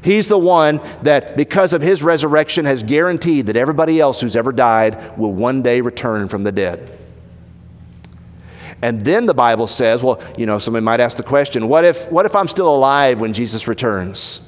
He's 0.03 0.29
the 0.29 0.39
one 0.39 0.81
that, 1.03 1.37
because 1.37 1.73
of 1.73 1.83
his 1.83 2.03
resurrection, 2.03 2.65
has 2.65 2.83
guaranteed 2.83 3.47
that 3.47 3.57
everybody 3.57 4.01
else 4.01 4.21
who's 4.21 4.37
ever 4.37 4.53
died 4.53 5.19
will 5.19 5.33
one 5.33 5.63
day 5.63 5.81
return 5.81 6.29
from 6.29 6.43
the 6.43 6.53
dead. 6.53 6.99
And 8.83 9.03
then 9.03 9.27
the 9.27 9.35
Bible 9.35 9.67
says, 9.67 10.03
well, 10.03 10.23
you 10.39 10.47
know, 10.47 10.59
somebody 10.59 10.83
might 10.83 11.01
ask 11.01 11.17
the 11.17 11.23
question 11.23 11.69
what 11.69 11.85
if, 11.85 12.11
what 12.11 12.25
if 12.25 12.35
I'm 12.35 12.49
still 12.49 12.75
alive 12.75 13.21
when 13.21 13.35
Jesus 13.35 13.69
returns? 13.69 14.41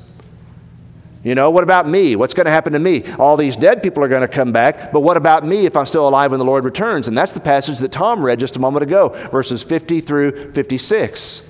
You 1.23 1.37
know, 1.37 1.51
what 1.51 1.63
about 1.63 1.87
me? 1.87 2.17
What's 2.17 2.35
going 2.35 2.47
to 2.47 2.51
happen 2.51 2.73
to 2.73 2.81
me? 2.81 3.05
All 3.13 3.37
these 3.37 3.57
dead 3.57 3.83
people 3.83 4.03
are 4.03 4.09
going 4.09 4.23
to 4.23 4.29
come 4.29 4.51
back, 4.51 4.91
but 4.91 5.01
what 5.01 5.17
about 5.17 5.47
me 5.47 5.67
if 5.67 5.77
I'm 5.77 5.87
still 5.87 6.09
alive 6.09 6.33
when 6.33 6.41
the 6.41 6.47
Lord 6.47 6.65
returns? 6.65 7.07
And 7.07 7.17
that's 7.17 7.31
the 7.31 7.41
passage 7.41 7.79
that 7.79 7.93
Tom 7.93 8.25
read 8.25 8.41
just 8.41 8.57
a 8.57 8.59
moment 8.59 8.83
ago, 8.83 9.11
verses 9.31 9.63
50 9.63 10.01
through 10.01 10.53
56. 10.53 11.49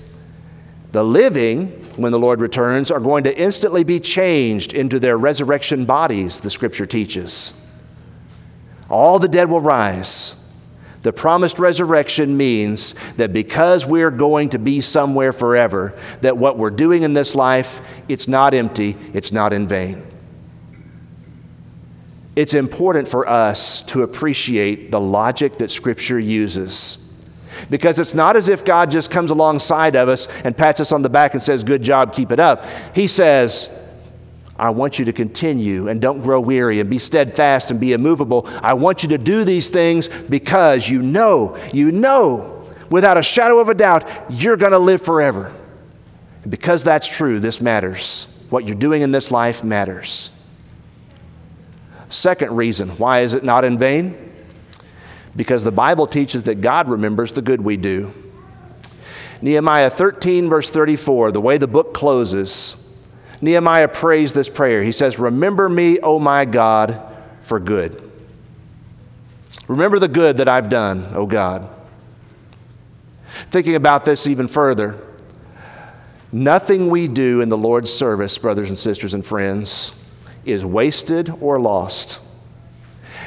The 0.92 1.02
living, 1.02 1.68
when 1.96 2.12
the 2.12 2.18
Lord 2.18 2.40
returns, 2.40 2.90
are 2.90 3.00
going 3.00 3.24
to 3.24 3.36
instantly 3.36 3.82
be 3.82 3.98
changed 3.98 4.74
into 4.74 5.00
their 5.00 5.16
resurrection 5.16 5.86
bodies, 5.86 6.40
the 6.40 6.50
scripture 6.50 6.86
teaches. 6.86 7.54
All 8.90 9.18
the 9.18 9.28
dead 9.28 9.48
will 9.48 9.62
rise. 9.62 10.36
The 11.00 11.12
promised 11.12 11.58
resurrection 11.58 12.36
means 12.36 12.94
that 13.16 13.32
because 13.32 13.86
we're 13.86 14.10
going 14.10 14.50
to 14.50 14.58
be 14.58 14.82
somewhere 14.82 15.32
forever, 15.32 15.98
that 16.20 16.36
what 16.36 16.58
we're 16.58 16.70
doing 16.70 17.02
in 17.02 17.14
this 17.14 17.34
life, 17.34 17.80
it's 18.08 18.28
not 18.28 18.54
empty, 18.54 18.96
it's 19.14 19.32
not 19.32 19.52
in 19.52 19.66
vain. 19.66 20.06
It's 22.36 22.54
important 22.54 23.08
for 23.08 23.28
us 23.28 23.82
to 23.82 24.02
appreciate 24.02 24.90
the 24.90 25.00
logic 25.00 25.58
that 25.58 25.70
Scripture 25.70 26.18
uses 26.18 27.01
because 27.70 27.98
it's 27.98 28.14
not 28.14 28.36
as 28.36 28.48
if 28.48 28.64
God 28.64 28.90
just 28.90 29.10
comes 29.10 29.30
alongside 29.30 29.96
of 29.96 30.08
us 30.08 30.26
and 30.44 30.56
pats 30.56 30.80
us 30.80 30.92
on 30.92 31.02
the 31.02 31.08
back 31.08 31.34
and 31.34 31.42
says, 31.42 31.64
Good 31.64 31.82
job, 31.82 32.14
keep 32.14 32.30
it 32.30 32.40
up. 32.40 32.64
He 32.94 33.06
says, 33.06 33.68
I 34.58 34.70
want 34.70 34.98
you 34.98 35.06
to 35.06 35.12
continue 35.12 35.88
and 35.88 36.00
don't 36.00 36.20
grow 36.20 36.40
weary 36.40 36.78
and 36.80 36.88
be 36.88 36.98
steadfast 36.98 37.70
and 37.70 37.80
be 37.80 37.92
immovable. 37.92 38.46
I 38.62 38.74
want 38.74 39.02
you 39.02 39.08
to 39.10 39.18
do 39.18 39.44
these 39.44 39.70
things 39.70 40.08
because 40.08 40.88
you 40.88 41.02
know, 41.02 41.56
you 41.72 41.90
know, 41.90 42.64
without 42.90 43.16
a 43.16 43.22
shadow 43.22 43.58
of 43.58 43.68
a 43.68 43.74
doubt, 43.74 44.08
you're 44.30 44.56
going 44.56 44.72
to 44.72 44.78
live 44.78 45.02
forever. 45.02 45.52
And 46.42 46.50
because 46.50 46.84
that's 46.84 47.08
true, 47.08 47.40
this 47.40 47.60
matters. 47.60 48.26
What 48.50 48.66
you're 48.66 48.76
doing 48.76 49.02
in 49.02 49.12
this 49.12 49.30
life 49.30 49.64
matters. 49.64 50.30
Second 52.08 52.54
reason 52.54 52.90
why 52.98 53.20
is 53.20 53.32
it 53.32 53.42
not 53.42 53.64
in 53.64 53.78
vain? 53.78 54.31
Because 55.34 55.64
the 55.64 55.72
Bible 55.72 56.06
teaches 56.06 56.44
that 56.44 56.60
God 56.60 56.88
remembers 56.88 57.32
the 57.32 57.42
good 57.42 57.60
we 57.60 57.76
do. 57.76 58.12
Nehemiah 59.40 59.90
13, 59.90 60.48
verse 60.48 60.70
34, 60.70 61.32
the 61.32 61.40
way 61.40 61.58
the 61.58 61.66
book 61.66 61.94
closes, 61.94 62.76
Nehemiah 63.40 63.88
prays 63.88 64.32
this 64.32 64.48
prayer. 64.48 64.84
He 64.84 64.92
says, 64.92 65.18
Remember 65.18 65.68
me, 65.68 65.98
O 65.98 66.20
my 66.20 66.44
God, 66.44 67.02
for 67.40 67.58
good. 67.58 68.10
Remember 69.66 69.98
the 69.98 70.08
good 70.08 70.36
that 70.36 70.48
I've 70.48 70.68
done, 70.68 71.08
O 71.14 71.26
God. 71.26 71.68
Thinking 73.50 73.74
about 73.74 74.04
this 74.04 74.26
even 74.26 74.46
further, 74.46 74.96
nothing 76.30 76.88
we 76.88 77.08
do 77.08 77.40
in 77.40 77.48
the 77.48 77.58
Lord's 77.58 77.92
service, 77.92 78.38
brothers 78.38 78.68
and 78.68 78.78
sisters 78.78 79.12
and 79.12 79.24
friends, 79.24 79.92
is 80.44 80.64
wasted 80.64 81.30
or 81.40 81.58
lost. 81.58 82.20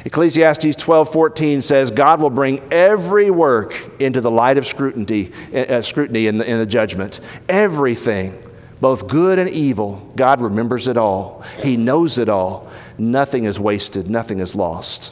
Ecclesiastes 0.06 0.76
12:14 0.76 1.64
says, 1.64 1.90
"God 1.90 2.22
will 2.22 2.30
bring 2.30 2.62
every 2.72 3.32
work 3.32 3.76
into 4.00 4.22
the 4.22 4.30
light 4.30 4.58
of 4.58 4.68
scrutiny, 4.68 5.32
uh, 5.54 5.82
scrutiny 5.82 6.28
in 6.28 6.38
the, 6.38 6.50
in 6.50 6.60
the 6.60 6.66
judgment. 6.66 7.20
Everything, 7.50 8.38
both 8.80 9.08
good 9.08 9.40
and 9.40 9.50
evil, 9.50 10.08
God 10.16 10.42
remembers 10.42 10.88
it 10.88 10.96
all. 10.96 11.44
He 11.64 11.76
knows 11.76 12.20
it 12.20 12.30
all. 12.30 12.68
Nothing 13.00 13.46
is 13.46 13.60
wasted, 13.60 14.08
nothing 14.10 14.40
is 14.40 14.56
lost." 14.56 15.12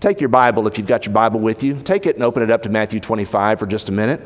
Take 0.00 0.20
your 0.20 0.28
Bible 0.28 0.66
if 0.66 0.76
you've 0.76 0.86
got 0.86 1.06
your 1.06 1.14
Bible 1.14 1.40
with 1.40 1.62
you. 1.62 1.76
Take 1.82 2.04
it 2.04 2.16
and 2.16 2.22
open 2.22 2.42
it 2.42 2.50
up 2.50 2.64
to 2.64 2.68
Matthew 2.68 3.00
25 3.00 3.58
for 3.58 3.66
just 3.66 3.88
a 3.88 3.92
minute. 3.92 4.20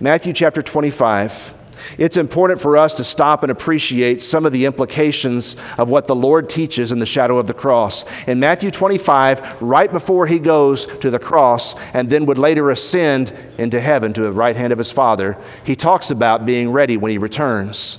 Matthew 0.00 0.34
chapter 0.34 0.60
25. 0.60 1.54
It's 1.96 2.16
important 2.16 2.60
for 2.60 2.76
us 2.76 2.94
to 2.94 3.04
stop 3.04 3.42
and 3.42 3.52
appreciate 3.52 4.20
some 4.22 4.46
of 4.46 4.52
the 4.52 4.66
implications 4.66 5.56
of 5.76 5.88
what 5.88 6.06
the 6.06 6.14
Lord 6.14 6.48
teaches 6.48 6.92
in 6.92 6.98
the 6.98 7.06
shadow 7.06 7.38
of 7.38 7.46
the 7.46 7.54
cross. 7.54 8.04
In 8.26 8.40
Matthew 8.40 8.70
25, 8.70 9.62
right 9.62 9.90
before 9.90 10.26
he 10.26 10.38
goes 10.38 10.86
to 10.98 11.10
the 11.10 11.18
cross 11.18 11.74
and 11.92 12.10
then 12.10 12.26
would 12.26 12.38
later 12.38 12.70
ascend 12.70 13.32
into 13.58 13.80
heaven 13.80 14.12
to 14.12 14.22
the 14.22 14.32
right 14.32 14.56
hand 14.56 14.72
of 14.72 14.78
his 14.78 14.92
Father, 14.92 15.36
he 15.64 15.76
talks 15.76 16.10
about 16.10 16.46
being 16.46 16.70
ready 16.70 16.96
when 16.96 17.10
he 17.10 17.18
returns. 17.18 17.98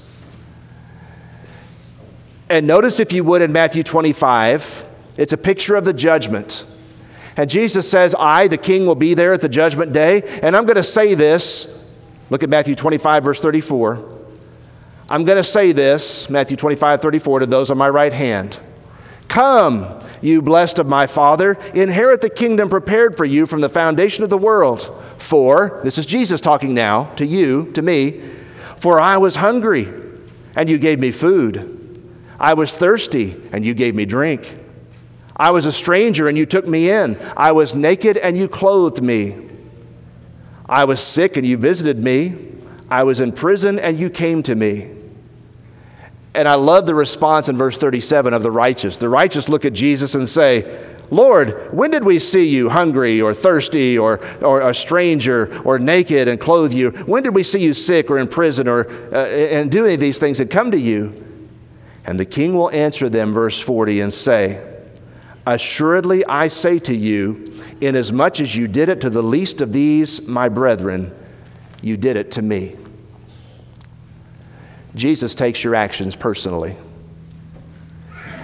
And 2.50 2.66
notice, 2.66 3.00
if 3.00 3.14
you 3.14 3.24
would, 3.24 3.42
in 3.44 3.52
Matthew 3.52 3.84
25, 3.84 4.86
it's 5.18 5.34
a 5.34 5.38
picture 5.38 5.76
of 5.76 5.86
the 5.86 5.94
judgment. 5.94 6.66
And 7.38 7.50
Jesus 7.50 7.90
says, 7.90 8.16
I, 8.18 8.48
the 8.48 8.58
King, 8.58 8.86
will 8.86 8.96
be 8.96 9.14
there 9.14 9.34
at 9.34 9.42
the 9.42 9.50
judgment 9.50 9.94
day. 9.94 10.24
And 10.42 10.58
I'm 10.58 10.66
going 10.66 10.76
to 10.76 10.84
say 10.84 11.14
this 11.14 11.79
Look 12.30 12.44
at 12.44 12.50
Matthew 12.50 12.76
25, 12.76 13.24
verse 13.24 13.40
34. 13.40 14.18
I'm 15.10 15.26
going 15.26 15.38
to 15.38 15.44
say 15.44 15.72
this, 15.72 16.30
Matthew 16.30 16.56
25, 16.56 17.02
34, 17.02 17.40
to 17.40 17.46
those 17.48 17.72
on 17.72 17.78
my 17.78 17.90
right 17.90 18.14
hand. 18.14 18.60
Come, 19.28 19.88
you 20.22 20.42
blessed 20.42 20.78
of 20.78 20.88
my 20.88 21.08
Father, 21.08 21.54
inherit 21.74 22.22
the 22.22 22.30
kingdom 22.30 22.70
prepared 22.70 23.18
for 23.18 23.26
you 23.26 23.48
from 23.48 23.62
the 23.62 23.70
foundation 23.70 24.24
of 24.24 24.30
the 24.30 24.38
world. 24.38 24.96
For, 25.18 25.82
this 25.84 25.98
is 25.98 26.06
Jesus 26.06 26.42
talking 26.42 26.76
now 26.76 27.06
to 27.16 27.26
you, 27.26 27.72
to 27.74 27.82
me, 27.82 28.22
for 28.78 29.00
I 29.00 29.18
was 29.18 29.38
hungry, 29.38 29.92
and 30.56 30.70
you 30.70 30.78
gave 30.78 31.00
me 31.00 31.12
food. 31.12 31.76
I 32.40 32.54
was 32.54 32.78
thirsty, 32.78 33.42
and 33.52 33.66
you 33.66 33.74
gave 33.74 33.96
me 33.96 34.06
drink. 34.06 34.58
I 35.36 35.52
was 35.52 35.66
a 35.66 35.72
stranger, 35.72 36.28
and 36.28 36.38
you 36.38 36.46
took 36.46 36.68
me 36.68 36.92
in. 36.92 37.18
I 37.36 37.52
was 37.54 37.74
naked, 37.74 38.18
and 38.18 38.38
you 38.38 38.48
clothed 38.48 39.02
me. 39.02 39.49
I 40.70 40.86
was 40.86 41.02
sick 41.02 41.36
and 41.36 41.46
you 41.46 41.58
visited 41.58 41.98
me. 41.98 42.36
I 42.90 43.04
was 43.04 43.20
in 43.20 43.32
prison 43.32 43.80
and 43.80 44.00
you 44.00 44.10
came 44.10 44.44
to 44.44 44.56
me. 44.56 44.92
And 46.36 46.48
I 46.48 46.54
love 46.54 46.86
the 46.86 46.94
response 46.94 47.50
in 47.50 47.58
verse 47.58 47.76
37 47.76 48.34
of 48.34 48.44
the 48.44 48.52
righteous. 48.52 48.98
The 48.98 49.10
righteous 49.10 49.50
look 49.50 49.66
at 49.66 49.74
Jesus 49.74 50.14
and 50.14 50.30
say, 50.30 50.86
Lord, 51.10 51.74
when 51.74 51.90
did 51.90 52.06
we 52.06 52.20
see 52.20 52.48
you 52.48 52.70
hungry 52.70 53.20
or 53.20 53.34
thirsty 53.34 53.98
or, 53.98 54.24
or 54.44 54.62
a 54.62 54.76
stranger 54.76 55.60
or 55.64 55.80
naked 55.80 56.28
and 56.28 56.40
clothe 56.40 56.72
you? 56.72 56.92
When 56.92 57.24
did 57.24 57.34
we 57.34 57.42
see 57.42 57.64
you 57.64 57.74
sick 57.74 58.12
or 58.12 58.20
in 58.20 58.28
prison 58.28 58.68
or 58.68 58.88
uh, 59.12 59.26
and 59.26 59.72
do 59.72 59.86
any 59.86 59.96
of 59.96 60.00
these 60.00 60.20
things 60.20 60.40
and 60.40 60.52
come 60.52 60.70
to 60.70 60.80
you? 60.80 61.26
And 62.06 62.20
the 62.20 62.26
king 62.26 62.54
will 62.54 62.70
answer 62.70 63.10
them, 63.10 63.34
verse 63.34 63.60
40, 63.60 64.02
and 64.02 64.14
say, 64.14 64.69
Assuredly 65.50 66.24
I 66.28 66.48
say 66.48 66.78
to 66.78 66.96
you, 66.96 67.44
Inasmuch 67.82 68.40
as 68.40 68.56
you 68.56 68.68
did 68.68 68.88
it 68.88 69.02
to 69.02 69.10
the 69.10 69.24
least 69.24 69.62
of 69.62 69.74
these, 69.74 70.28
my 70.28 70.48
brethren, 70.48 71.12
you 71.82 71.98
did 71.98 72.18
it 72.18 72.34
to 72.34 72.44
me. 72.44 72.76
Jesus 74.94 75.34
takes 75.34 75.64
your 75.64 75.74
actions 75.74 76.16
personally. 76.16 76.78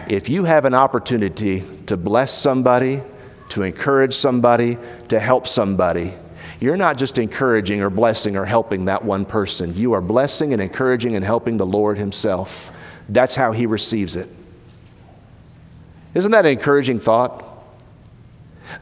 If 0.10 0.30
you 0.30 0.46
have 0.46 0.66
an 0.66 0.74
opportunity 0.74 1.64
to 1.86 1.96
bless 1.96 2.34
somebody, 2.34 3.04
to 3.50 3.62
encourage 3.62 4.16
somebody, 4.16 4.80
to 5.10 5.20
help 5.20 5.46
somebody, 5.46 6.12
you're 6.60 6.76
not 6.76 6.98
just 6.98 7.20
encouraging 7.20 7.82
or 7.82 7.92
blessing 7.92 8.36
or 8.36 8.46
helping 8.46 8.86
that 8.86 9.06
one 9.06 9.26
person. 9.26 9.76
You 9.76 9.94
are 9.94 10.02
blessing 10.02 10.54
and 10.54 10.62
encouraging 10.62 11.16
and 11.16 11.24
helping 11.24 11.58
the 11.58 11.68
Lord 11.68 12.00
Himself. 12.00 12.72
That's 13.10 13.36
how 13.36 13.52
He 13.52 13.68
receives 13.68 14.16
it. 14.16 14.28
Isn't 16.16 16.32
that 16.32 16.46
an 16.46 16.54
encouraging 16.54 17.00
thought? 17.00 17.44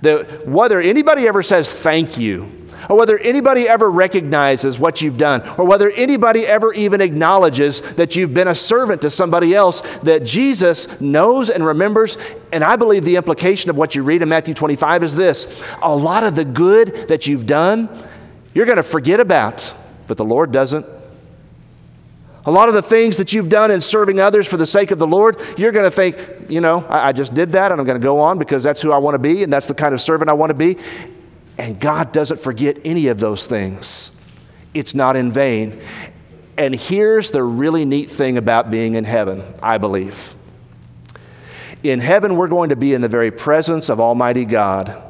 That 0.01 0.47
whether 0.47 0.79
anybody 0.79 1.27
ever 1.27 1.43
says 1.43 1.71
thank 1.71 2.17
you, 2.17 2.49
or 2.89 2.97
whether 2.97 3.17
anybody 3.17 3.67
ever 3.67 3.89
recognizes 3.89 4.77
what 4.77 5.01
you've 5.01 5.17
done, 5.17 5.41
or 5.57 5.65
whether 5.65 5.89
anybody 5.91 6.45
ever 6.45 6.73
even 6.73 7.01
acknowledges 7.01 7.81
that 7.95 8.15
you've 8.15 8.33
been 8.33 8.47
a 8.47 8.55
servant 8.55 9.01
to 9.01 9.09
somebody 9.09 9.55
else, 9.55 9.81
that 9.99 10.25
Jesus 10.25 10.99
knows 11.01 11.49
and 11.49 11.65
remembers. 11.65 12.17
And 12.51 12.63
I 12.63 12.75
believe 12.75 13.03
the 13.03 13.15
implication 13.15 13.69
of 13.69 13.77
what 13.77 13.95
you 13.95 14.03
read 14.03 14.21
in 14.21 14.29
Matthew 14.29 14.53
25 14.53 15.03
is 15.03 15.15
this 15.15 15.63
a 15.81 15.95
lot 15.95 16.23
of 16.23 16.35
the 16.35 16.45
good 16.45 17.07
that 17.07 17.25
you've 17.25 17.47
done, 17.47 17.89
you're 18.53 18.65
going 18.65 18.77
to 18.77 18.83
forget 18.83 19.19
about, 19.19 19.73
but 20.07 20.17
the 20.17 20.25
Lord 20.25 20.51
doesn't. 20.51 20.85
A 22.45 22.51
lot 22.51 22.67
of 22.67 22.75
the 22.75 22.81
things 22.81 23.17
that 23.17 23.31
you've 23.31 23.47
done 23.47 23.71
in 23.71 23.79
serving 23.79 24.19
others 24.19 24.47
for 24.47 24.57
the 24.57 24.65
sake 24.65 24.91
of 24.91 24.99
the 24.99 25.07
Lord, 25.07 25.39
you're 25.57 25.71
going 25.71 25.89
to 25.89 25.95
think, 25.95 26.17
you 26.49 26.59
know, 26.59 26.85
I, 26.89 27.09
I 27.09 27.11
just 27.13 27.33
did 27.33 27.53
that 27.53 27.71
and 27.71 27.79
I'm 27.79 27.87
going 27.87 27.99
to 27.99 28.03
go 28.03 28.19
on 28.19 28.37
because 28.37 28.63
that's 28.63 28.81
who 28.81 28.91
I 28.91 28.97
want 28.97 29.15
to 29.15 29.19
be 29.19 29.43
and 29.43 29.53
that's 29.53 29.67
the 29.67 29.73
kind 29.73 29.93
of 29.93 30.01
servant 30.01 30.29
I 30.29 30.33
want 30.33 30.49
to 30.49 30.53
be. 30.53 30.77
And 31.57 31.79
God 31.79 32.11
doesn't 32.11 32.39
forget 32.39 32.79
any 32.83 33.07
of 33.07 33.19
those 33.19 33.47
things. 33.47 34.17
It's 34.73 34.93
not 34.93 35.15
in 35.15 35.31
vain. 35.31 35.79
And 36.57 36.75
here's 36.75 37.31
the 37.31 37.43
really 37.43 37.85
neat 37.85 38.11
thing 38.11 38.37
about 38.37 38.69
being 38.69 38.95
in 38.95 39.05
heaven, 39.05 39.43
I 39.61 39.77
believe. 39.77 40.35
In 41.81 41.99
heaven, 41.99 42.35
we're 42.35 42.47
going 42.47 42.69
to 42.69 42.75
be 42.75 42.93
in 42.93 43.01
the 43.01 43.07
very 43.07 43.31
presence 43.31 43.89
of 43.89 43.99
Almighty 43.99 44.45
God 44.45 45.01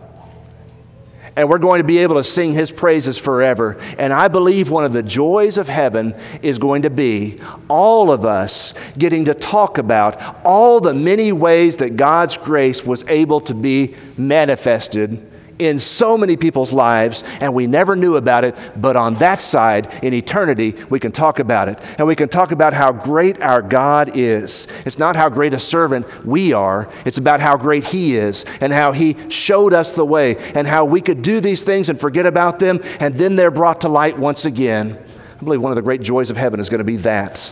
and 1.35 1.49
we're 1.49 1.57
going 1.57 1.81
to 1.81 1.87
be 1.87 1.99
able 1.99 2.15
to 2.15 2.23
sing 2.23 2.53
his 2.53 2.71
praises 2.71 3.17
forever. 3.17 3.77
And 3.97 4.13
I 4.13 4.27
believe 4.27 4.69
one 4.69 4.83
of 4.83 4.93
the 4.93 5.03
joys 5.03 5.57
of 5.57 5.67
heaven 5.67 6.15
is 6.41 6.57
going 6.57 6.83
to 6.83 6.89
be 6.89 7.37
all 7.67 8.11
of 8.11 8.25
us 8.25 8.73
getting 8.97 9.25
to 9.25 9.33
talk 9.33 9.77
about 9.77 10.45
all 10.45 10.79
the 10.79 10.93
many 10.93 11.31
ways 11.31 11.77
that 11.77 11.95
God's 11.95 12.37
grace 12.37 12.85
was 12.85 13.03
able 13.07 13.41
to 13.41 13.53
be 13.53 13.95
manifested 14.17 15.29
in 15.59 15.79
so 15.79 16.17
many 16.17 16.37
people's 16.37 16.73
lives, 16.73 17.23
and 17.39 17.53
we 17.53 17.67
never 17.67 17.95
knew 17.95 18.15
about 18.15 18.43
it. 18.43 18.55
But 18.75 18.95
on 18.95 19.15
that 19.15 19.39
side, 19.39 19.93
in 20.03 20.13
eternity, 20.13 20.75
we 20.89 20.99
can 20.99 21.11
talk 21.11 21.39
about 21.39 21.69
it. 21.69 21.79
And 21.97 22.07
we 22.07 22.15
can 22.15 22.29
talk 22.29 22.51
about 22.51 22.73
how 22.73 22.91
great 22.91 23.41
our 23.41 23.61
God 23.61 24.11
is. 24.15 24.67
It's 24.85 24.97
not 24.97 25.15
how 25.15 25.29
great 25.29 25.53
a 25.53 25.59
servant 25.59 26.25
we 26.25 26.53
are, 26.53 26.89
it's 27.05 27.17
about 27.17 27.39
how 27.39 27.57
great 27.57 27.85
He 27.85 28.15
is 28.15 28.45
and 28.61 28.73
how 28.73 28.91
He 28.91 29.15
showed 29.29 29.73
us 29.73 29.93
the 29.93 30.05
way 30.05 30.35
and 30.55 30.67
how 30.67 30.85
we 30.85 31.01
could 31.01 31.21
do 31.21 31.39
these 31.39 31.63
things 31.63 31.89
and 31.89 31.99
forget 31.99 32.25
about 32.25 32.59
them, 32.59 32.79
and 32.99 33.15
then 33.15 33.35
they're 33.35 33.51
brought 33.51 33.81
to 33.81 33.89
light 33.89 34.17
once 34.17 34.45
again. 34.45 34.97
I 35.39 35.43
believe 35.43 35.61
one 35.61 35.71
of 35.71 35.75
the 35.75 35.81
great 35.81 36.01
joys 36.01 36.29
of 36.29 36.37
heaven 36.37 36.59
is 36.59 36.69
going 36.69 36.79
to 36.79 36.85
be 36.85 36.97
that 36.97 37.51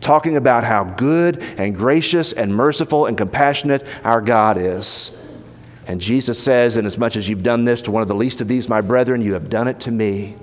talking 0.00 0.36
about 0.36 0.64
how 0.64 0.82
good 0.82 1.42
and 1.58 1.74
gracious 1.74 2.32
and 2.32 2.54
merciful 2.54 3.06
and 3.06 3.18
compassionate 3.18 3.84
our 4.02 4.20
God 4.20 4.56
is. 4.56 5.16
And 5.86 6.00
Jesus 6.00 6.42
says, 6.42 6.76
Inasmuch 6.76 7.16
as 7.16 7.28
you've 7.28 7.42
done 7.42 7.64
this 7.64 7.82
to 7.82 7.90
one 7.90 8.02
of 8.02 8.08
the 8.08 8.14
least 8.14 8.40
of 8.40 8.48
these, 8.48 8.68
my 8.68 8.80
brethren, 8.80 9.22
you 9.22 9.32
have 9.32 9.50
done 9.50 9.68
it 9.68 9.80
to 9.80 9.90
me. 9.90 10.36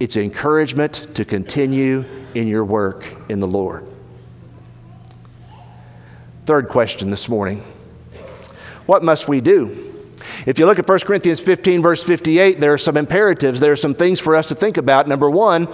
It's 0.00 0.16
encouragement 0.16 1.08
to 1.14 1.24
continue 1.24 2.04
in 2.34 2.48
your 2.48 2.64
work 2.64 3.14
in 3.28 3.40
the 3.40 3.46
Lord. 3.46 3.86
Third 6.46 6.68
question 6.68 7.10
this 7.10 7.28
morning 7.28 7.62
What 8.86 9.02
must 9.02 9.28
we 9.28 9.40
do? 9.40 9.92
If 10.46 10.58
you 10.58 10.66
look 10.66 10.78
at 10.78 10.88
1 10.88 11.00
Corinthians 11.00 11.40
15, 11.40 11.80
verse 11.80 12.02
58, 12.02 12.60
there 12.60 12.72
are 12.72 12.78
some 12.78 12.96
imperatives, 12.96 13.60
there 13.60 13.72
are 13.72 13.76
some 13.76 13.94
things 13.94 14.20
for 14.20 14.36
us 14.36 14.46
to 14.46 14.54
think 14.54 14.76
about. 14.76 15.08
Number 15.08 15.30
one, 15.30 15.68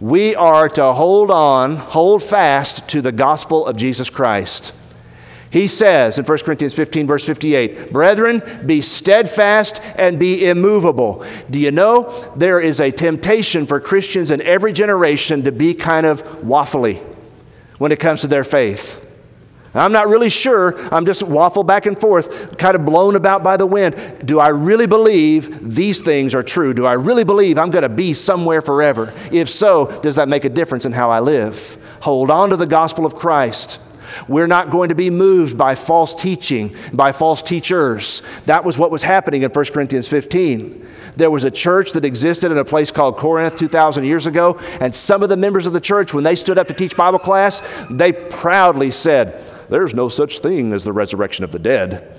we 0.00 0.34
are 0.34 0.68
to 0.70 0.92
hold 0.92 1.30
on, 1.30 1.76
hold 1.76 2.22
fast 2.22 2.88
to 2.88 3.00
the 3.00 3.12
gospel 3.12 3.66
of 3.66 3.76
Jesus 3.76 4.08
Christ. 4.08 4.72
He 5.50 5.66
says 5.66 6.16
in 6.16 6.24
1 6.24 6.38
Corinthians 6.38 6.74
15, 6.74 7.08
verse 7.08 7.26
58, 7.26 7.92
Brethren, 7.92 8.42
be 8.64 8.80
steadfast 8.80 9.82
and 9.96 10.18
be 10.18 10.48
immovable. 10.48 11.24
Do 11.50 11.58
you 11.58 11.72
know 11.72 12.32
there 12.36 12.60
is 12.60 12.80
a 12.80 12.92
temptation 12.92 13.66
for 13.66 13.80
Christians 13.80 14.30
in 14.30 14.40
every 14.42 14.72
generation 14.72 15.42
to 15.42 15.52
be 15.52 15.74
kind 15.74 16.06
of 16.06 16.22
waffly 16.42 16.98
when 17.78 17.90
it 17.90 17.98
comes 17.98 18.20
to 18.20 18.28
their 18.28 18.44
faith? 18.44 19.04
I'm 19.74 19.92
not 19.92 20.08
really 20.08 20.28
sure. 20.28 20.76
I'm 20.92 21.06
just 21.06 21.22
waffle 21.22 21.62
back 21.62 21.86
and 21.86 21.98
forth, 21.98 22.56
kind 22.58 22.74
of 22.74 22.84
blown 22.84 23.14
about 23.14 23.44
by 23.44 23.56
the 23.56 23.66
wind. 23.66 24.26
Do 24.26 24.40
I 24.40 24.48
really 24.48 24.86
believe 24.86 25.74
these 25.74 26.00
things 26.00 26.34
are 26.34 26.42
true? 26.42 26.74
Do 26.74 26.86
I 26.86 26.94
really 26.94 27.22
believe 27.24 27.56
I'm 27.56 27.70
going 27.70 27.82
to 27.82 27.88
be 27.88 28.14
somewhere 28.14 28.62
forever? 28.62 29.12
If 29.30 29.48
so, 29.48 30.00
does 30.00 30.16
that 30.16 30.28
make 30.28 30.44
a 30.44 30.48
difference 30.48 30.84
in 30.84 30.92
how 30.92 31.10
I 31.10 31.20
live? 31.20 31.76
Hold 32.00 32.30
on 32.30 32.50
to 32.50 32.56
the 32.56 32.66
gospel 32.66 33.06
of 33.06 33.14
Christ. 33.14 33.78
We're 34.28 34.46
not 34.46 34.70
going 34.70 34.90
to 34.90 34.94
be 34.94 35.10
moved 35.10 35.56
by 35.56 35.74
false 35.74 36.14
teaching, 36.14 36.74
by 36.92 37.12
false 37.12 37.42
teachers. 37.42 38.22
That 38.46 38.64
was 38.64 38.78
what 38.78 38.90
was 38.90 39.02
happening 39.02 39.42
in 39.42 39.50
1 39.50 39.64
Corinthians 39.66 40.08
15. 40.08 40.86
There 41.16 41.30
was 41.30 41.44
a 41.44 41.50
church 41.50 41.92
that 41.92 42.04
existed 42.04 42.52
in 42.52 42.58
a 42.58 42.64
place 42.64 42.90
called 42.90 43.16
Corinth 43.16 43.56
2,000 43.56 44.04
years 44.04 44.26
ago, 44.26 44.58
and 44.80 44.94
some 44.94 45.22
of 45.22 45.28
the 45.28 45.36
members 45.36 45.66
of 45.66 45.72
the 45.72 45.80
church, 45.80 46.14
when 46.14 46.24
they 46.24 46.36
stood 46.36 46.58
up 46.58 46.68
to 46.68 46.74
teach 46.74 46.96
Bible 46.96 47.18
class, 47.18 47.62
they 47.90 48.12
proudly 48.12 48.90
said, 48.90 49.42
There's 49.68 49.94
no 49.94 50.08
such 50.08 50.40
thing 50.40 50.72
as 50.72 50.84
the 50.84 50.92
resurrection 50.92 51.44
of 51.44 51.52
the 51.52 51.58
dead. 51.58 52.16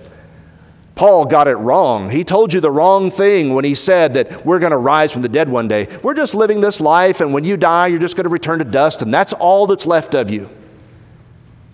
Paul 0.96 1.26
got 1.26 1.48
it 1.48 1.56
wrong. 1.56 2.10
He 2.12 2.24
told 2.24 2.54
you 2.54 2.60
the 2.60 2.70
wrong 2.70 3.10
thing 3.10 3.56
when 3.56 3.66
he 3.66 3.74
said 3.74 4.14
that 4.14 4.46
we're 4.46 4.60
going 4.60 4.72
to 4.72 4.78
rise 4.78 5.12
from 5.12 5.24
the 5.24 5.30
dead 5.30 5.50
one 5.50 5.68
day. 5.68 5.88
We're 6.04 6.14
just 6.14 6.36
living 6.36 6.62
this 6.62 6.80
life, 6.80 7.22
and 7.22 7.34
when 7.34 7.44
you 7.44 7.58
die, 7.58 7.88
you're 7.88 7.98
just 7.98 8.16
going 8.16 8.26
to 8.26 8.30
return 8.30 8.60
to 8.60 8.66
dust, 8.66 9.02
and 9.02 9.12
that's 9.12 9.34
all 9.34 9.66
that's 9.66 9.86
left 9.86 10.14
of 10.14 10.30
you. 10.30 10.50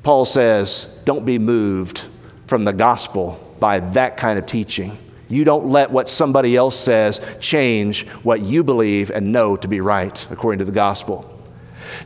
Paul 0.07 0.23
says, 0.23 0.87
don't 1.03 1.25
be 1.25 1.37
moved 1.37 2.05
from 2.45 2.63
the 2.63 2.71
gospel 2.71 3.55
by 3.59 3.81
that 3.81 4.15
kind 4.15 4.39
of 4.39 4.45
teaching. 4.45 4.97
You 5.27 5.43
don't 5.43 5.67
let 5.67 5.91
what 5.91 6.07
somebody 6.07 6.55
else 6.55 6.79
says 6.79 7.19
change 7.41 8.07
what 8.23 8.39
you 8.39 8.63
believe 8.63 9.11
and 9.11 9.33
know 9.33 9.57
to 9.57 9.67
be 9.67 9.81
right 9.81 10.25
according 10.31 10.59
to 10.59 10.63
the 10.65 10.71
gospel. 10.71 11.43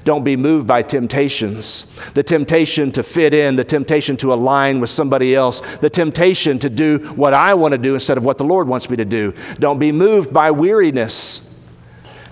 Don't 0.04 0.24
be 0.24 0.36
moved 0.36 0.66
by 0.66 0.82
temptations. 0.82 1.86
The 2.16 2.24
temptation 2.24 2.92
to 2.94 3.04
fit 3.04 3.36
in, 3.36 3.56
the 3.56 3.64
temptation 3.64 4.18
to 4.18 4.34
align 4.34 4.82
with 4.82 4.90
somebody 4.90 5.36
else, 5.36 5.60
the 5.78 5.90
temptation 5.92 6.58
to 6.58 6.72
do 6.72 6.98
what 7.16 7.36
I 7.36 7.54
want 7.54 7.74
to 7.74 7.78
do 7.78 7.94
instead 7.94 8.18
of 8.18 8.24
what 8.24 8.40
the 8.40 8.46
Lord 8.46 8.68
wants 8.68 8.90
me 8.90 8.98
to 8.98 9.06
do. 9.06 9.36
Don't 9.60 9.78
be 9.78 9.92
moved 9.92 10.34
by 10.34 10.50
weariness. 10.50 11.51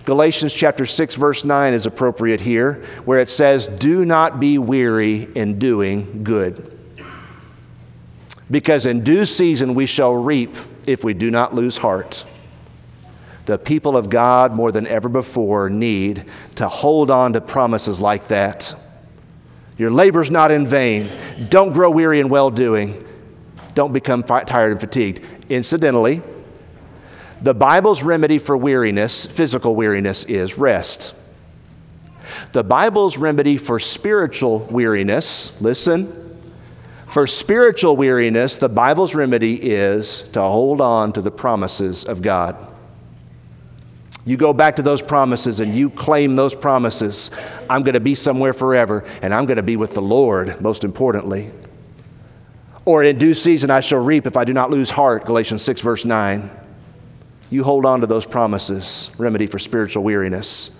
Galatians 0.09 0.55
chapter 0.55 0.87
6 0.87 1.13
verse 1.13 1.45
9 1.45 1.71
is 1.75 1.85
appropriate 1.85 2.39
here 2.39 2.83
where 3.05 3.19
it 3.19 3.29
says 3.29 3.67
do 3.67 4.03
not 4.05 4.39
be 4.39 4.57
weary 4.57 5.27
in 5.35 5.59
doing 5.59 6.23
good. 6.23 6.79
Because 8.49 8.87
in 8.87 9.03
due 9.03 9.27
season 9.27 9.75
we 9.75 9.85
shall 9.85 10.15
reap 10.15 10.55
if 10.87 11.03
we 11.03 11.13
do 11.13 11.29
not 11.29 11.53
lose 11.53 11.77
heart. 11.77 12.25
The 13.45 13.59
people 13.59 13.95
of 13.95 14.09
God 14.09 14.51
more 14.51 14.71
than 14.71 14.87
ever 14.87 15.09
before 15.09 15.69
need 15.69 16.25
to 16.55 16.67
hold 16.67 17.11
on 17.11 17.33
to 17.33 17.41
promises 17.41 17.99
like 17.99 18.29
that. 18.29 18.73
Your 19.77 19.91
labor's 19.91 20.31
not 20.31 20.49
in 20.49 20.65
vain. 20.65 21.11
Don't 21.49 21.71
grow 21.71 21.91
weary 21.91 22.19
in 22.19 22.29
well 22.29 22.49
doing. 22.49 23.05
Don't 23.75 23.93
become 23.93 24.23
tired 24.23 24.71
and 24.71 24.81
fatigued. 24.81 25.23
Incidentally, 25.51 26.23
the 27.41 27.53
Bible's 27.53 28.03
remedy 28.03 28.37
for 28.37 28.57
weariness, 28.57 29.25
physical 29.25 29.75
weariness, 29.75 30.25
is 30.25 30.57
rest. 30.57 31.13
The 32.51 32.63
Bible's 32.63 33.17
remedy 33.17 33.57
for 33.57 33.79
spiritual 33.79 34.59
weariness, 34.69 35.59
listen, 35.61 36.37
for 37.07 37.25
spiritual 37.25 37.95
weariness, 37.97 38.57
the 38.57 38.69
Bible's 38.69 39.15
remedy 39.15 39.55
is 39.55 40.23
to 40.33 40.41
hold 40.41 40.79
on 40.81 41.13
to 41.13 41.21
the 41.21 41.31
promises 41.31 42.03
of 42.05 42.21
God. 42.21 42.67
You 44.25 44.37
go 44.37 44.53
back 44.53 44.75
to 44.75 44.83
those 44.83 45.01
promises 45.01 45.59
and 45.59 45.75
you 45.75 45.89
claim 45.89 46.35
those 46.35 46.53
promises. 46.53 47.31
I'm 47.69 47.83
going 47.83 47.93
to 47.93 47.99
be 47.99 48.13
somewhere 48.13 48.53
forever, 48.53 49.05
and 49.23 49.33
I'm 49.33 49.45
going 49.45 49.57
to 49.57 49.63
be 49.63 49.75
with 49.75 49.93
the 49.93 50.01
Lord, 50.01 50.61
most 50.61 50.83
importantly. 50.83 51.51
Or 52.85 53.03
in 53.03 53.17
due 53.17 53.33
season 53.33 53.71
I 53.71 53.79
shall 53.79 54.03
reap 54.03 54.27
if 54.27 54.37
I 54.37 54.43
do 54.43 54.53
not 54.53 54.69
lose 54.69 54.91
heart, 54.91 55.25
Galatians 55.25 55.63
6, 55.63 55.81
verse 55.81 56.05
9 56.05 56.58
you 57.49 57.63
hold 57.63 57.85
on 57.85 58.01
to 58.01 58.07
those 58.07 58.25
promises, 58.25 59.09
remedy 59.17 59.47
for 59.47 59.59
spiritual 59.59 60.03
weariness. 60.03 60.71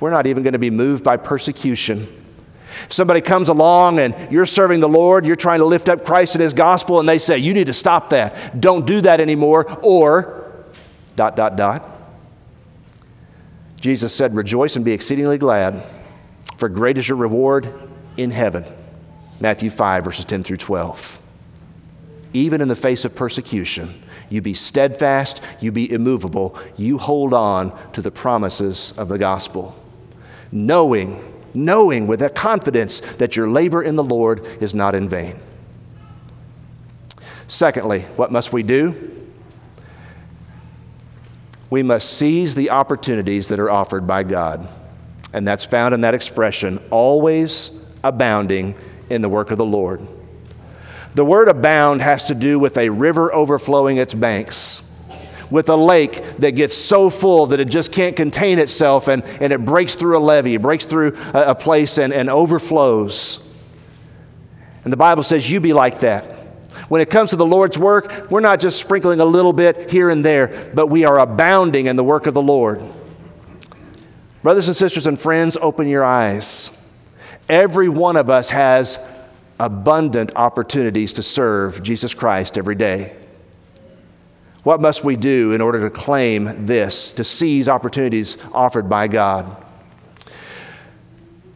We're 0.00 0.10
not 0.10 0.26
even 0.26 0.42
going 0.42 0.52
to 0.52 0.58
be 0.58 0.70
moved 0.70 1.04
by 1.04 1.16
persecution. 1.16 2.08
If 2.84 2.92
somebody 2.92 3.20
comes 3.20 3.48
along 3.48 3.98
and 3.98 4.32
you're 4.32 4.46
serving 4.46 4.80
the 4.80 4.88
Lord, 4.88 5.26
you're 5.26 5.36
trying 5.36 5.58
to 5.58 5.64
lift 5.64 5.88
up 5.88 6.04
Christ 6.04 6.34
and 6.34 6.42
His 6.42 6.54
gospel, 6.54 7.00
and 7.00 7.08
they 7.08 7.18
say, 7.18 7.38
You 7.38 7.54
need 7.54 7.66
to 7.66 7.72
stop 7.72 8.10
that. 8.10 8.60
Don't 8.60 8.86
do 8.86 9.00
that 9.02 9.20
anymore. 9.20 9.66
Or, 9.82 10.64
dot, 11.16 11.36
dot, 11.36 11.56
dot. 11.56 11.84
Jesus 13.80 14.14
said, 14.14 14.34
Rejoice 14.34 14.76
and 14.76 14.84
be 14.84 14.92
exceedingly 14.92 15.38
glad, 15.38 15.82
for 16.56 16.68
great 16.68 16.98
is 16.98 17.08
your 17.08 17.18
reward 17.18 17.68
in 18.16 18.30
heaven. 18.30 18.64
Matthew 19.40 19.70
5, 19.70 20.04
verses 20.04 20.24
10 20.24 20.44
through 20.44 20.58
12. 20.58 21.20
Even 22.32 22.60
in 22.60 22.68
the 22.68 22.76
face 22.76 23.04
of 23.04 23.14
persecution, 23.14 24.02
you 24.32 24.40
be 24.40 24.54
steadfast, 24.54 25.42
you 25.60 25.70
be 25.70 25.92
immovable, 25.92 26.58
you 26.76 26.96
hold 26.96 27.34
on 27.34 27.78
to 27.92 28.00
the 28.00 28.10
promises 28.10 28.94
of 28.96 29.08
the 29.08 29.18
gospel. 29.18 29.78
Knowing, 30.50 31.22
knowing 31.52 32.06
with 32.06 32.20
that 32.20 32.34
confidence 32.34 33.00
that 33.18 33.36
your 33.36 33.48
labor 33.48 33.82
in 33.82 33.96
the 33.96 34.02
Lord 34.02 34.42
is 34.62 34.72
not 34.72 34.94
in 34.94 35.06
vain. 35.06 35.38
Secondly, 37.46 38.00
what 38.16 38.32
must 38.32 38.54
we 38.54 38.62
do? 38.62 39.10
We 41.68 41.82
must 41.82 42.10
seize 42.14 42.54
the 42.54 42.70
opportunities 42.70 43.48
that 43.48 43.60
are 43.60 43.70
offered 43.70 44.06
by 44.06 44.22
God. 44.22 44.66
And 45.34 45.46
that's 45.46 45.66
found 45.66 45.92
in 45.92 46.02
that 46.02 46.14
expression, 46.14 46.78
always 46.90 47.70
abounding 48.02 48.76
in 49.10 49.20
the 49.20 49.28
work 49.28 49.50
of 49.50 49.58
the 49.58 49.64
Lord. 49.66 50.06
The 51.14 51.24
word 51.24 51.48
abound 51.48 52.00
has 52.00 52.24
to 52.24 52.34
do 52.34 52.58
with 52.58 52.76
a 52.78 52.88
river 52.88 53.32
overflowing 53.34 53.98
its 53.98 54.14
banks. 54.14 54.88
with 55.50 55.68
a 55.68 55.76
lake 55.76 56.38
that 56.38 56.52
gets 56.52 56.74
so 56.74 57.10
full 57.10 57.48
that 57.48 57.60
it 57.60 57.68
just 57.68 57.92
can't 57.92 58.16
contain 58.16 58.58
itself 58.58 59.06
and, 59.06 59.22
and 59.38 59.52
it 59.52 59.62
breaks 59.62 59.94
through 59.94 60.16
a 60.16 60.18
levee, 60.18 60.54
it 60.54 60.62
breaks 60.62 60.86
through 60.86 61.14
a, 61.34 61.50
a 61.50 61.54
place 61.54 61.98
and, 61.98 62.10
and 62.10 62.30
overflows. 62.30 63.38
And 64.84 64.92
the 64.92 64.96
Bible 64.96 65.22
says, 65.22 65.50
You 65.50 65.60
be 65.60 65.74
like 65.74 66.00
that. 66.00 66.24
When 66.88 67.00
it 67.00 67.10
comes 67.10 67.30
to 67.30 67.36
the 67.36 67.46
Lord's 67.46 67.78
work, 67.78 68.30
we're 68.30 68.40
not 68.40 68.60
just 68.60 68.80
sprinkling 68.80 69.20
a 69.20 69.24
little 69.24 69.52
bit 69.52 69.90
here 69.90 70.08
and 70.08 70.24
there, 70.24 70.70
but 70.74 70.88
we 70.88 71.04
are 71.04 71.18
abounding 71.18 71.86
in 71.86 71.96
the 71.96 72.04
work 72.04 72.26
of 72.26 72.34
the 72.34 72.42
Lord. 72.42 72.82
Brothers 74.42 74.68
and 74.68 74.76
sisters 74.76 75.06
and 75.06 75.20
friends, 75.20 75.56
open 75.60 75.86
your 75.86 76.02
eyes. 76.04 76.70
Every 77.48 77.88
one 77.88 78.16
of 78.16 78.30
us 78.30 78.50
has 78.50 78.98
abundant 79.62 80.32
opportunities 80.34 81.12
to 81.12 81.22
serve 81.22 81.84
Jesus 81.84 82.14
Christ 82.14 82.58
every 82.58 82.74
day. 82.74 83.16
What 84.64 84.80
must 84.80 85.04
we 85.04 85.14
do 85.14 85.52
in 85.52 85.60
order 85.60 85.80
to 85.82 85.90
claim 85.90 86.66
this, 86.66 87.12
to 87.14 87.22
seize 87.22 87.68
opportunities 87.68 88.36
offered 88.52 88.88
by 88.88 89.06
God? 89.06 89.56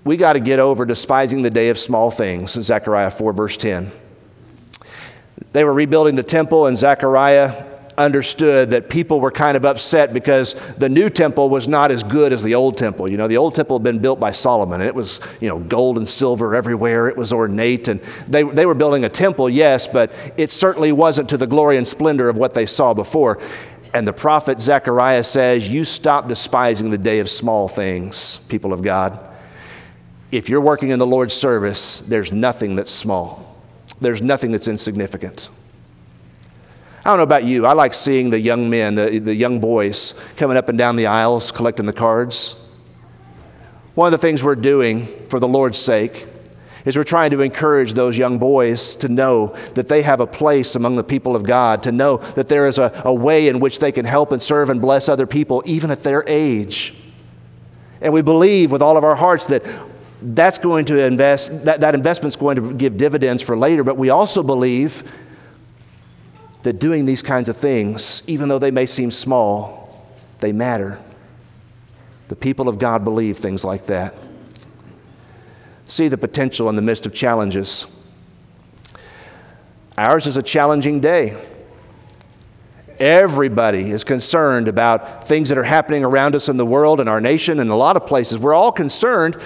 We 0.04 0.16
got 0.16 0.34
to 0.34 0.40
get 0.40 0.60
over 0.60 0.84
despising 0.84 1.42
the 1.42 1.50
day 1.50 1.68
of 1.68 1.78
small 1.78 2.12
things, 2.12 2.52
Zechariah 2.52 3.10
4, 3.10 3.32
verse 3.32 3.56
10. 3.56 3.90
They 5.52 5.64
were 5.64 5.72
rebuilding 5.72 6.14
the 6.14 6.22
temple, 6.22 6.66
and 6.66 6.78
Zechariah 6.78 7.64
understood 7.98 8.70
that 8.70 8.90
people 8.90 9.20
were 9.20 9.30
kind 9.30 9.56
of 9.56 9.64
upset 9.64 10.12
because 10.12 10.54
the 10.76 10.88
new 10.88 11.09
temple 11.09 11.48
was 11.48 11.66
not 11.66 11.90
as 11.90 12.02
good 12.02 12.32
as 12.32 12.42
the 12.42 12.54
old 12.54 12.76
temple. 12.76 13.11
You 13.11 13.16
know, 13.16 13.28
the 13.28 13.37
old 13.37 13.54
temple 13.54 13.78
had 13.78 13.85
been 13.85 13.98
built 13.98 14.20
by 14.20 14.32
Solomon, 14.32 14.80
and 14.80 14.88
it 14.88 14.94
was, 14.94 15.20
you 15.40 15.48
know, 15.48 15.59
gold 15.59 15.96
and 15.96 16.09
silver 16.09 16.54
everywhere. 16.54 17.09
It 17.09 17.16
was 17.16 17.32
ornate, 17.32 17.88
and 17.88 18.00
they, 18.28 18.42
they 18.42 18.66
were 18.66 18.74
building 18.74 19.04
a 19.04 19.09
temple, 19.09 19.48
yes, 19.48 19.88
but 19.88 20.12
it 20.37 20.50
certainly 20.50 20.92
wasn't 20.92 21.28
to 21.30 21.37
the 21.37 21.46
glory 21.46 21.76
and 21.76 21.87
splendor 21.87 22.28
of 22.28 22.37
what 22.37 22.54
they 22.54 22.66
saw 22.66 22.94
before. 22.94 23.38
And 23.94 24.06
the 24.06 24.12
prophet 24.12 24.61
Zechariah 24.61 25.24
says, 25.24 25.68
You 25.68 25.85
stop 25.85 26.28
despising 26.28 26.90
the 26.90 26.98
day 26.98 27.18
of 27.18 27.30
small 27.30 27.66
things, 27.68 28.38
people 28.48 28.72
of 28.72 28.82
God. 28.82 29.18
If 30.30 30.48
you're 30.48 30.61
working 30.61 30.90
in 30.90 30.98
the 30.98 31.06
Lord's 31.06 31.35
service, 31.35 32.00
there's 32.00 32.32
nothing 32.32 32.76
that's 32.76 32.90
small, 32.90 33.56
there's 34.00 34.20
nothing 34.20 34.52
that's 34.52 34.68
insignificant. 34.68 35.48
I 37.06 37.10
don't 37.10 37.18
know 37.18 37.22
about 37.22 37.44
you. 37.44 37.66
I 37.66 37.72
like 37.72 37.94
seeing 37.94 38.30
the 38.30 38.40
young 38.40 38.68
men, 38.68 38.96
the, 38.96 39.20
the 39.20 39.32
young 39.32 39.60
boys 39.60 40.12
coming 40.36 40.56
up 40.56 40.68
and 40.68 40.76
down 40.76 40.96
the 40.96 41.06
aisles 41.06 41.52
collecting 41.52 41.86
the 41.86 41.92
cards. 41.92 42.56
One 43.94 44.08
of 44.08 44.10
the 44.10 44.18
things 44.18 44.42
we're 44.42 44.56
doing 44.56 45.06
for 45.28 45.38
the 45.38 45.46
Lord's 45.46 45.78
sake 45.78 46.26
is 46.84 46.96
we're 46.96 47.04
trying 47.04 47.30
to 47.30 47.42
encourage 47.42 47.92
those 47.92 48.18
young 48.18 48.40
boys 48.40 48.96
to 48.96 49.08
know 49.08 49.54
that 49.74 49.86
they 49.86 50.02
have 50.02 50.18
a 50.18 50.26
place 50.26 50.74
among 50.74 50.96
the 50.96 51.04
people 51.04 51.36
of 51.36 51.44
God, 51.44 51.84
to 51.84 51.92
know 51.92 52.16
that 52.34 52.48
there 52.48 52.66
is 52.66 52.76
a, 52.76 53.00
a 53.04 53.14
way 53.14 53.46
in 53.46 53.60
which 53.60 53.78
they 53.78 53.92
can 53.92 54.04
help 54.04 54.32
and 54.32 54.42
serve 54.42 54.68
and 54.68 54.80
bless 54.80 55.08
other 55.08 55.28
people, 55.28 55.62
even 55.64 55.92
at 55.92 56.02
their 56.02 56.24
age. 56.26 56.92
And 58.00 58.12
we 58.12 58.20
believe 58.20 58.72
with 58.72 58.82
all 58.82 58.96
of 58.96 59.04
our 59.04 59.14
hearts 59.14 59.46
that 59.46 59.64
that's 60.20 60.58
going 60.58 60.86
to 60.86 60.98
invest, 61.06 61.66
that, 61.66 61.78
that 61.82 61.94
investment's 61.94 62.34
going 62.34 62.56
to 62.56 62.74
give 62.74 62.98
dividends 62.98 63.44
for 63.44 63.56
later, 63.56 63.84
but 63.84 63.96
we 63.96 64.10
also 64.10 64.42
believe 64.42 65.04
that 66.66 66.81
doing 66.81 67.07
these 67.07 67.22
kinds 67.22 67.48
of 67.48 67.57
things, 67.57 68.24
even 68.26 68.48
though 68.48 68.59
they 68.59 68.72
may 68.72 68.87
seem 68.87 69.09
small, 69.12 70.05
they 70.40 70.50
matter. 70.50 70.98
The 72.26 72.35
people 72.35 72.68
of 72.68 72.81
God 72.81 73.05
believe 73.05 73.38
things 73.38 73.62
like 73.62 73.87
that. 73.87 74.16
See 75.87 76.09
the 76.09 76.18
potential 76.18 76.68
in 76.68 76.74
the 76.74 76.83
midst 76.83 77.07
of 77.07 77.14
challenges. 77.14 77.87
Ours 79.96 80.26
is 80.26 80.37
a 80.37 80.42
challenging 80.42 80.98
day. 80.98 81.40
Everybody 82.98 83.92
is 83.92 84.02
concerned 84.02 84.66
about 84.66 85.29
things 85.29 85.50
that 85.50 85.59
are 85.59 85.62
happening 85.62 86.05
around 86.05 86.35
us 86.35 86.48
in 86.48 86.57
the 86.57 86.66
world 86.66 86.98
and 86.98 87.09
our 87.09 87.20
nation 87.20 87.61
and 87.61 87.70
a 87.70 87.76
lot 87.76 87.94
of 87.94 88.07
places. 88.07 88.40
We're 88.40 88.55
all 88.55 88.72
concerned, 88.72 89.37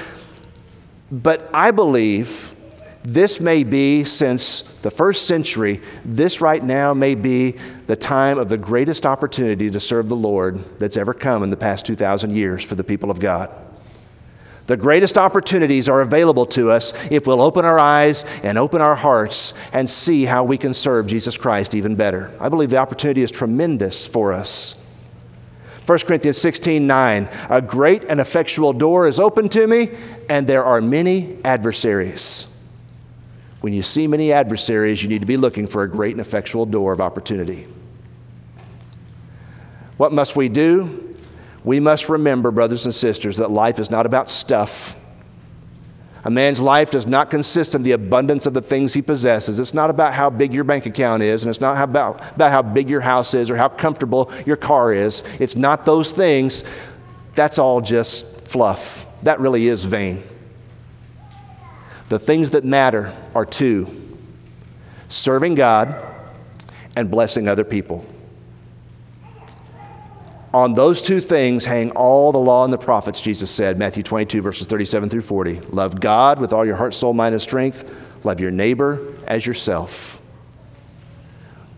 but 1.13 1.51
I 1.53 1.71
believe 1.71 2.55
this 3.03 3.41
may 3.41 3.65
be, 3.65 4.05
since 4.05 4.61
the 4.83 4.91
first 4.91 5.27
century, 5.27 5.81
this 6.05 6.43
right 6.43 6.63
now 6.63 6.93
may 6.93 7.15
be 7.15 7.53
the 7.87 7.97
time 7.97 8.39
of 8.39 8.51
the 8.51 8.59
greatest 8.59 9.07
opportunity 9.07 9.71
to 9.71 9.81
serve 9.81 10.09
the 10.09 10.17
Lord 10.17 10.63
that's 10.79 10.99
ever 10.99 11.15
come 11.15 11.43
in 11.43 11.49
the 11.49 11.57
past 11.57 11.87
2,000 11.87 12.37
years 12.37 12.63
for 12.63 12.75
the 12.75 12.85
people 12.85 13.11
of 13.11 13.19
God. 13.19 13.51
The 14.67 14.77
greatest 14.77 15.17
opportunities 15.17 15.89
are 15.89 16.03
available 16.03 16.45
to 16.47 16.71
us 16.71 16.93
if 17.11 17.27
we'll 17.27 17.41
open 17.41 17.65
our 17.65 17.79
eyes 17.79 18.25
and 18.43 18.59
open 18.59 18.83
our 18.83 18.95
hearts 18.95 19.55
and 19.73 19.89
see 19.89 20.27
how 20.27 20.45
we 20.45 20.59
can 20.59 20.75
serve 20.75 21.07
Jesus 21.07 21.39
Christ 21.39 21.75
even 21.75 21.97
better. 21.97 22.31
I 22.39 22.51
believe 22.51 22.71
the 22.71 22.77
opportunity 22.77 23.23
is 23.23 23.31
tremendous 23.31 24.07
for 24.07 24.33
us. 24.33 24.79
1 25.87 25.99
Corinthians 26.01 26.39
16 26.39 26.87
9, 26.87 27.29
a 27.49 27.63
great 27.63 28.05
and 28.05 28.21
effectual 28.21 28.75
door 28.75 29.09
is 29.09 29.19
open 29.19 29.49
to 29.49 29.67
me, 29.67 29.89
and 30.29 30.47
there 30.47 30.65
are 30.65 30.81
many 30.81 31.39
adversaries. 31.45 32.50
When 33.61 33.73
you 33.73 33.83
see 33.83 34.07
many 34.07 34.33
adversaries, 34.33 35.03
you 35.03 35.09
need 35.09 35.21
to 35.21 35.27
be 35.27 35.37
looking 35.37 35.67
for 35.67 35.83
a 35.83 35.89
great 35.89 36.13
and 36.13 36.21
effectual 36.21 36.67
door 36.67 36.93
of 36.93 37.01
opportunity. 37.01 37.67
What 39.97 40.13
must 40.13 40.35
we 40.35 40.49
do? 40.49 41.15
We 41.63 41.79
must 41.79 42.09
remember, 42.09 42.51
brothers 42.51 42.87
and 42.87 42.95
sisters, 42.95 43.37
that 43.37 43.51
life 43.51 43.79
is 43.79 43.91
not 43.91 44.07
about 44.07 44.31
stuff. 44.31 44.97
A 46.25 46.31
man's 46.31 46.61
life 46.61 46.91
does 46.91 47.07
not 47.07 47.31
consist 47.31 47.75
of 47.75 47.85
the 47.85 47.93
abundance 47.93 48.47
of 48.47 48.55
the 48.55 48.63
things 48.63 48.95
he 48.95 49.03
possesses. 49.03 49.59
It's 49.59 49.75
not 49.75 49.91
about 49.91 50.15
how 50.15 50.31
big 50.31 50.55
your 50.55 50.65
bank 50.65 50.87
account 50.87 51.23
is, 51.23 51.43
and 51.43 51.51
it's 51.51 51.61
not 51.61 51.77
about, 51.83 52.35
about 52.37 52.51
how 52.51 52.63
big 52.63 52.89
your 52.89 53.01
house 53.01 53.35
is 53.35 53.51
or 53.51 53.57
how 53.57 53.69
comfortable 53.69 54.31
your 54.47 54.57
car 54.57 54.93
is. 54.93 55.23
It's 55.39 55.57
not 55.57 55.85
those 55.85 56.13
things. 56.13 56.65
That's 57.35 57.59
all 57.59 57.81
just 57.81 58.27
fluff. 58.49 59.07
That 59.23 59.41
really 59.41 59.69
is 59.69 59.85
vain. 59.85 60.23
The 62.11 62.19
things 62.19 62.51
that 62.51 62.65
matter 62.65 63.17
are 63.37 63.47
two 63.47 63.97
serving 65.09 65.55
God 65.55 65.95
and 66.97 67.09
blessing 67.09 67.49
other 67.49 67.63
people. 67.63 68.05
On 70.53 70.75
those 70.75 71.03
two 71.03 71.21
things 71.21 71.65
hang 71.65 71.93
all 71.93 72.33
the 72.33 72.39
law 72.39 72.65
and 72.65 72.73
the 72.73 72.79
prophets, 72.79 73.21
Jesus 73.21 73.49
said, 73.49 73.79
Matthew 73.79 74.03
22, 74.03 74.43
verses 74.43 74.67
37 74.67 75.09
through 75.09 75.21
40. 75.21 75.61
Love 75.71 76.01
God 76.01 76.41
with 76.41 76.53
all 76.53 76.67
your 76.67 76.75
heart, 76.75 76.95
soul, 76.95 77.13
mind, 77.13 77.33
and 77.33 77.41
strength. 77.41 77.89
Love 78.25 78.41
your 78.41 78.51
neighbor 78.51 79.15
as 79.29 79.47
yourself. 79.47 80.21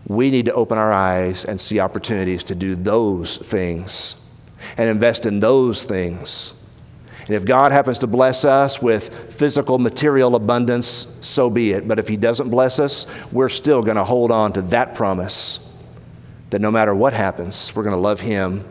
We 0.07 0.31
need 0.31 0.45
to 0.45 0.53
open 0.53 0.79
our 0.79 0.91
eyes 0.91 1.45
and 1.45 1.61
see 1.61 1.79
opportunities 1.79 2.43
to 2.45 2.55
do 2.55 2.75
those 2.75 3.37
things 3.37 4.15
and 4.77 4.89
invest 4.89 5.27
in 5.27 5.41
those 5.41 5.83
things 5.83 6.55
and 7.25 7.31
if 7.31 7.45
God 7.45 7.71
happens 7.71 7.99
to 7.99 8.07
bless 8.07 8.43
us 8.43 8.81
with 8.81 9.33
physical, 9.33 9.79
material 9.79 10.35
abundance, 10.35 11.07
so 11.21 11.49
be 11.49 11.71
it. 11.71 11.87
But 11.87 11.97
if 11.97 12.07
He 12.07 12.17
doesn't 12.17 12.49
bless 12.49 12.79
us, 12.79 13.07
we're 13.31 13.49
still 13.49 13.81
going 13.81 13.95
to 13.95 14.03
hold 14.03 14.29
on 14.29 14.51
to 14.53 14.61
that 14.63 14.93
promise 14.93 15.59
that 16.49 16.59
no 16.59 16.69
matter 16.69 16.93
what 16.93 17.13
happens, 17.13 17.73
we're 17.75 17.83
going 17.83 17.95
to 17.95 18.01
love 18.01 18.19
Him 18.19 18.65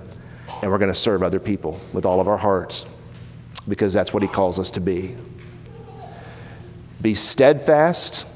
and 0.61 0.71
we're 0.71 0.79
going 0.79 0.93
to 0.93 0.99
serve 0.99 1.23
other 1.23 1.41
people 1.41 1.81
with 1.95 2.05
all 2.05 2.21
of 2.21 2.29
our 2.29 2.37
hearts 2.37 2.85
because 3.67 3.95
that's 3.95 4.13
what 4.13 4.23
He 4.23 4.29
calls 4.29 4.59
us 4.59 4.71
to 4.73 4.81
be. 4.81 5.17
Be 7.01 7.15
steadfast, 7.15 8.27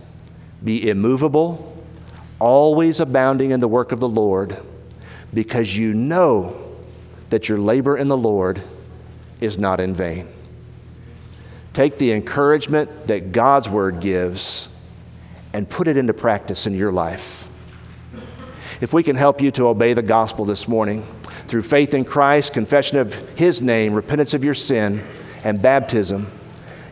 be 0.65 0.89
immovable, 0.89 1.85
always 2.39 3.01
abounding 3.01 3.51
in 3.51 3.61
the 3.61 3.69
work 3.69 3.93
of 3.93 4.01
the 4.01 4.09
Lord 4.09 4.57
because 5.35 5.77
you 5.77 5.93
know 5.93 6.75
that 7.29 7.51
your 7.51 7.59
labor 7.59 7.99
in 7.99 8.09
the 8.09 8.17
Lord 8.17 8.63
is 9.41 9.59
not 9.59 9.81
in 9.81 9.95
vain. 9.95 10.29
Take 11.73 11.99
the 11.99 12.13
encouragement 12.13 13.09
that 13.09 13.33
God's 13.33 13.69
word 13.69 14.01
gives 14.01 14.69
and 15.53 15.69
put 15.69 15.89
it 15.89 15.97
into 15.97 16.15
practice 16.15 16.67
in 16.67 16.75
your 16.75 16.93
life. 16.93 17.49
If 18.81 18.93
we 18.93 19.03
can 19.03 19.17
help 19.17 19.41
you 19.41 19.51
to 19.53 19.69
obey 19.69 19.95
the 19.95 20.03
gospel 20.03 20.45
this 20.45 20.69
morning 20.69 21.07
through 21.47 21.63
faith 21.63 21.95
in 21.95 22.05
Christ, 22.05 22.53
confession 22.53 22.99
of 22.99 23.15
His 23.39 23.63
name, 23.63 23.95
repentance 23.95 24.35
of 24.35 24.45
your 24.45 24.55
sin, 24.55 25.03
and 25.45 25.63
baptism, 25.63 26.31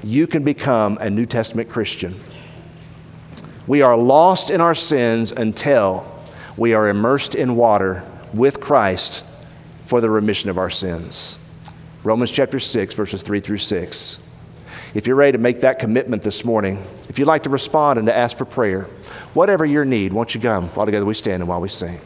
you 0.03 0.27
can 0.27 0.45
become 0.45 0.99
a 1.01 1.11
New 1.11 1.27
Testament 1.27 1.69
Christian. 1.69 2.19
We 3.67 3.83
are 3.83 3.97
lost 3.97 4.51
in 4.51 4.61
our 4.61 4.75
sins 4.75 5.33
until 5.33 6.07
we 6.57 6.75
are 6.75 6.89
immersed 6.89 7.35
in 7.35 7.57
water 7.57 8.05
with 8.33 8.61
Christ 8.61 9.25
for 9.87 10.01
the 10.01 10.11
remission 10.11 10.51
of 10.51 10.59
our 10.59 10.71
sins. 10.71 11.39
Romans 12.05 12.31
chapter 12.31 12.61
6, 12.61 12.95
verses 12.95 13.23
3 13.23 13.41
through 13.41 13.57
6. 13.57 14.19
If 14.93 15.07
you're 15.07 15.17
ready 15.17 15.33
to 15.33 15.39
make 15.39 15.63
that 15.63 15.79
commitment 15.79 16.23
this 16.23 16.45
morning, 16.45 16.85
if 17.09 17.19
you'd 17.19 17.25
like 17.25 17.45
to 17.45 17.51
respond 17.51 17.99
and 17.99 18.07
to 18.07 18.15
ask 18.15 18.37
for 18.37 18.45
prayer, 18.45 18.83
whatever 19.33 19.65
your 19.65 19.87
need, 19.87 20.13
won't 20.13 20.35
you 20.35 20.41
come 20.41 20.69
while 20.69 20.85
together 20.85 21.07
we 21.07 21.15
stand 21.15 21.41
and 21.43 21.49
while 21.49 21.63
we 21.63 21.71
sing? 21.71 21.99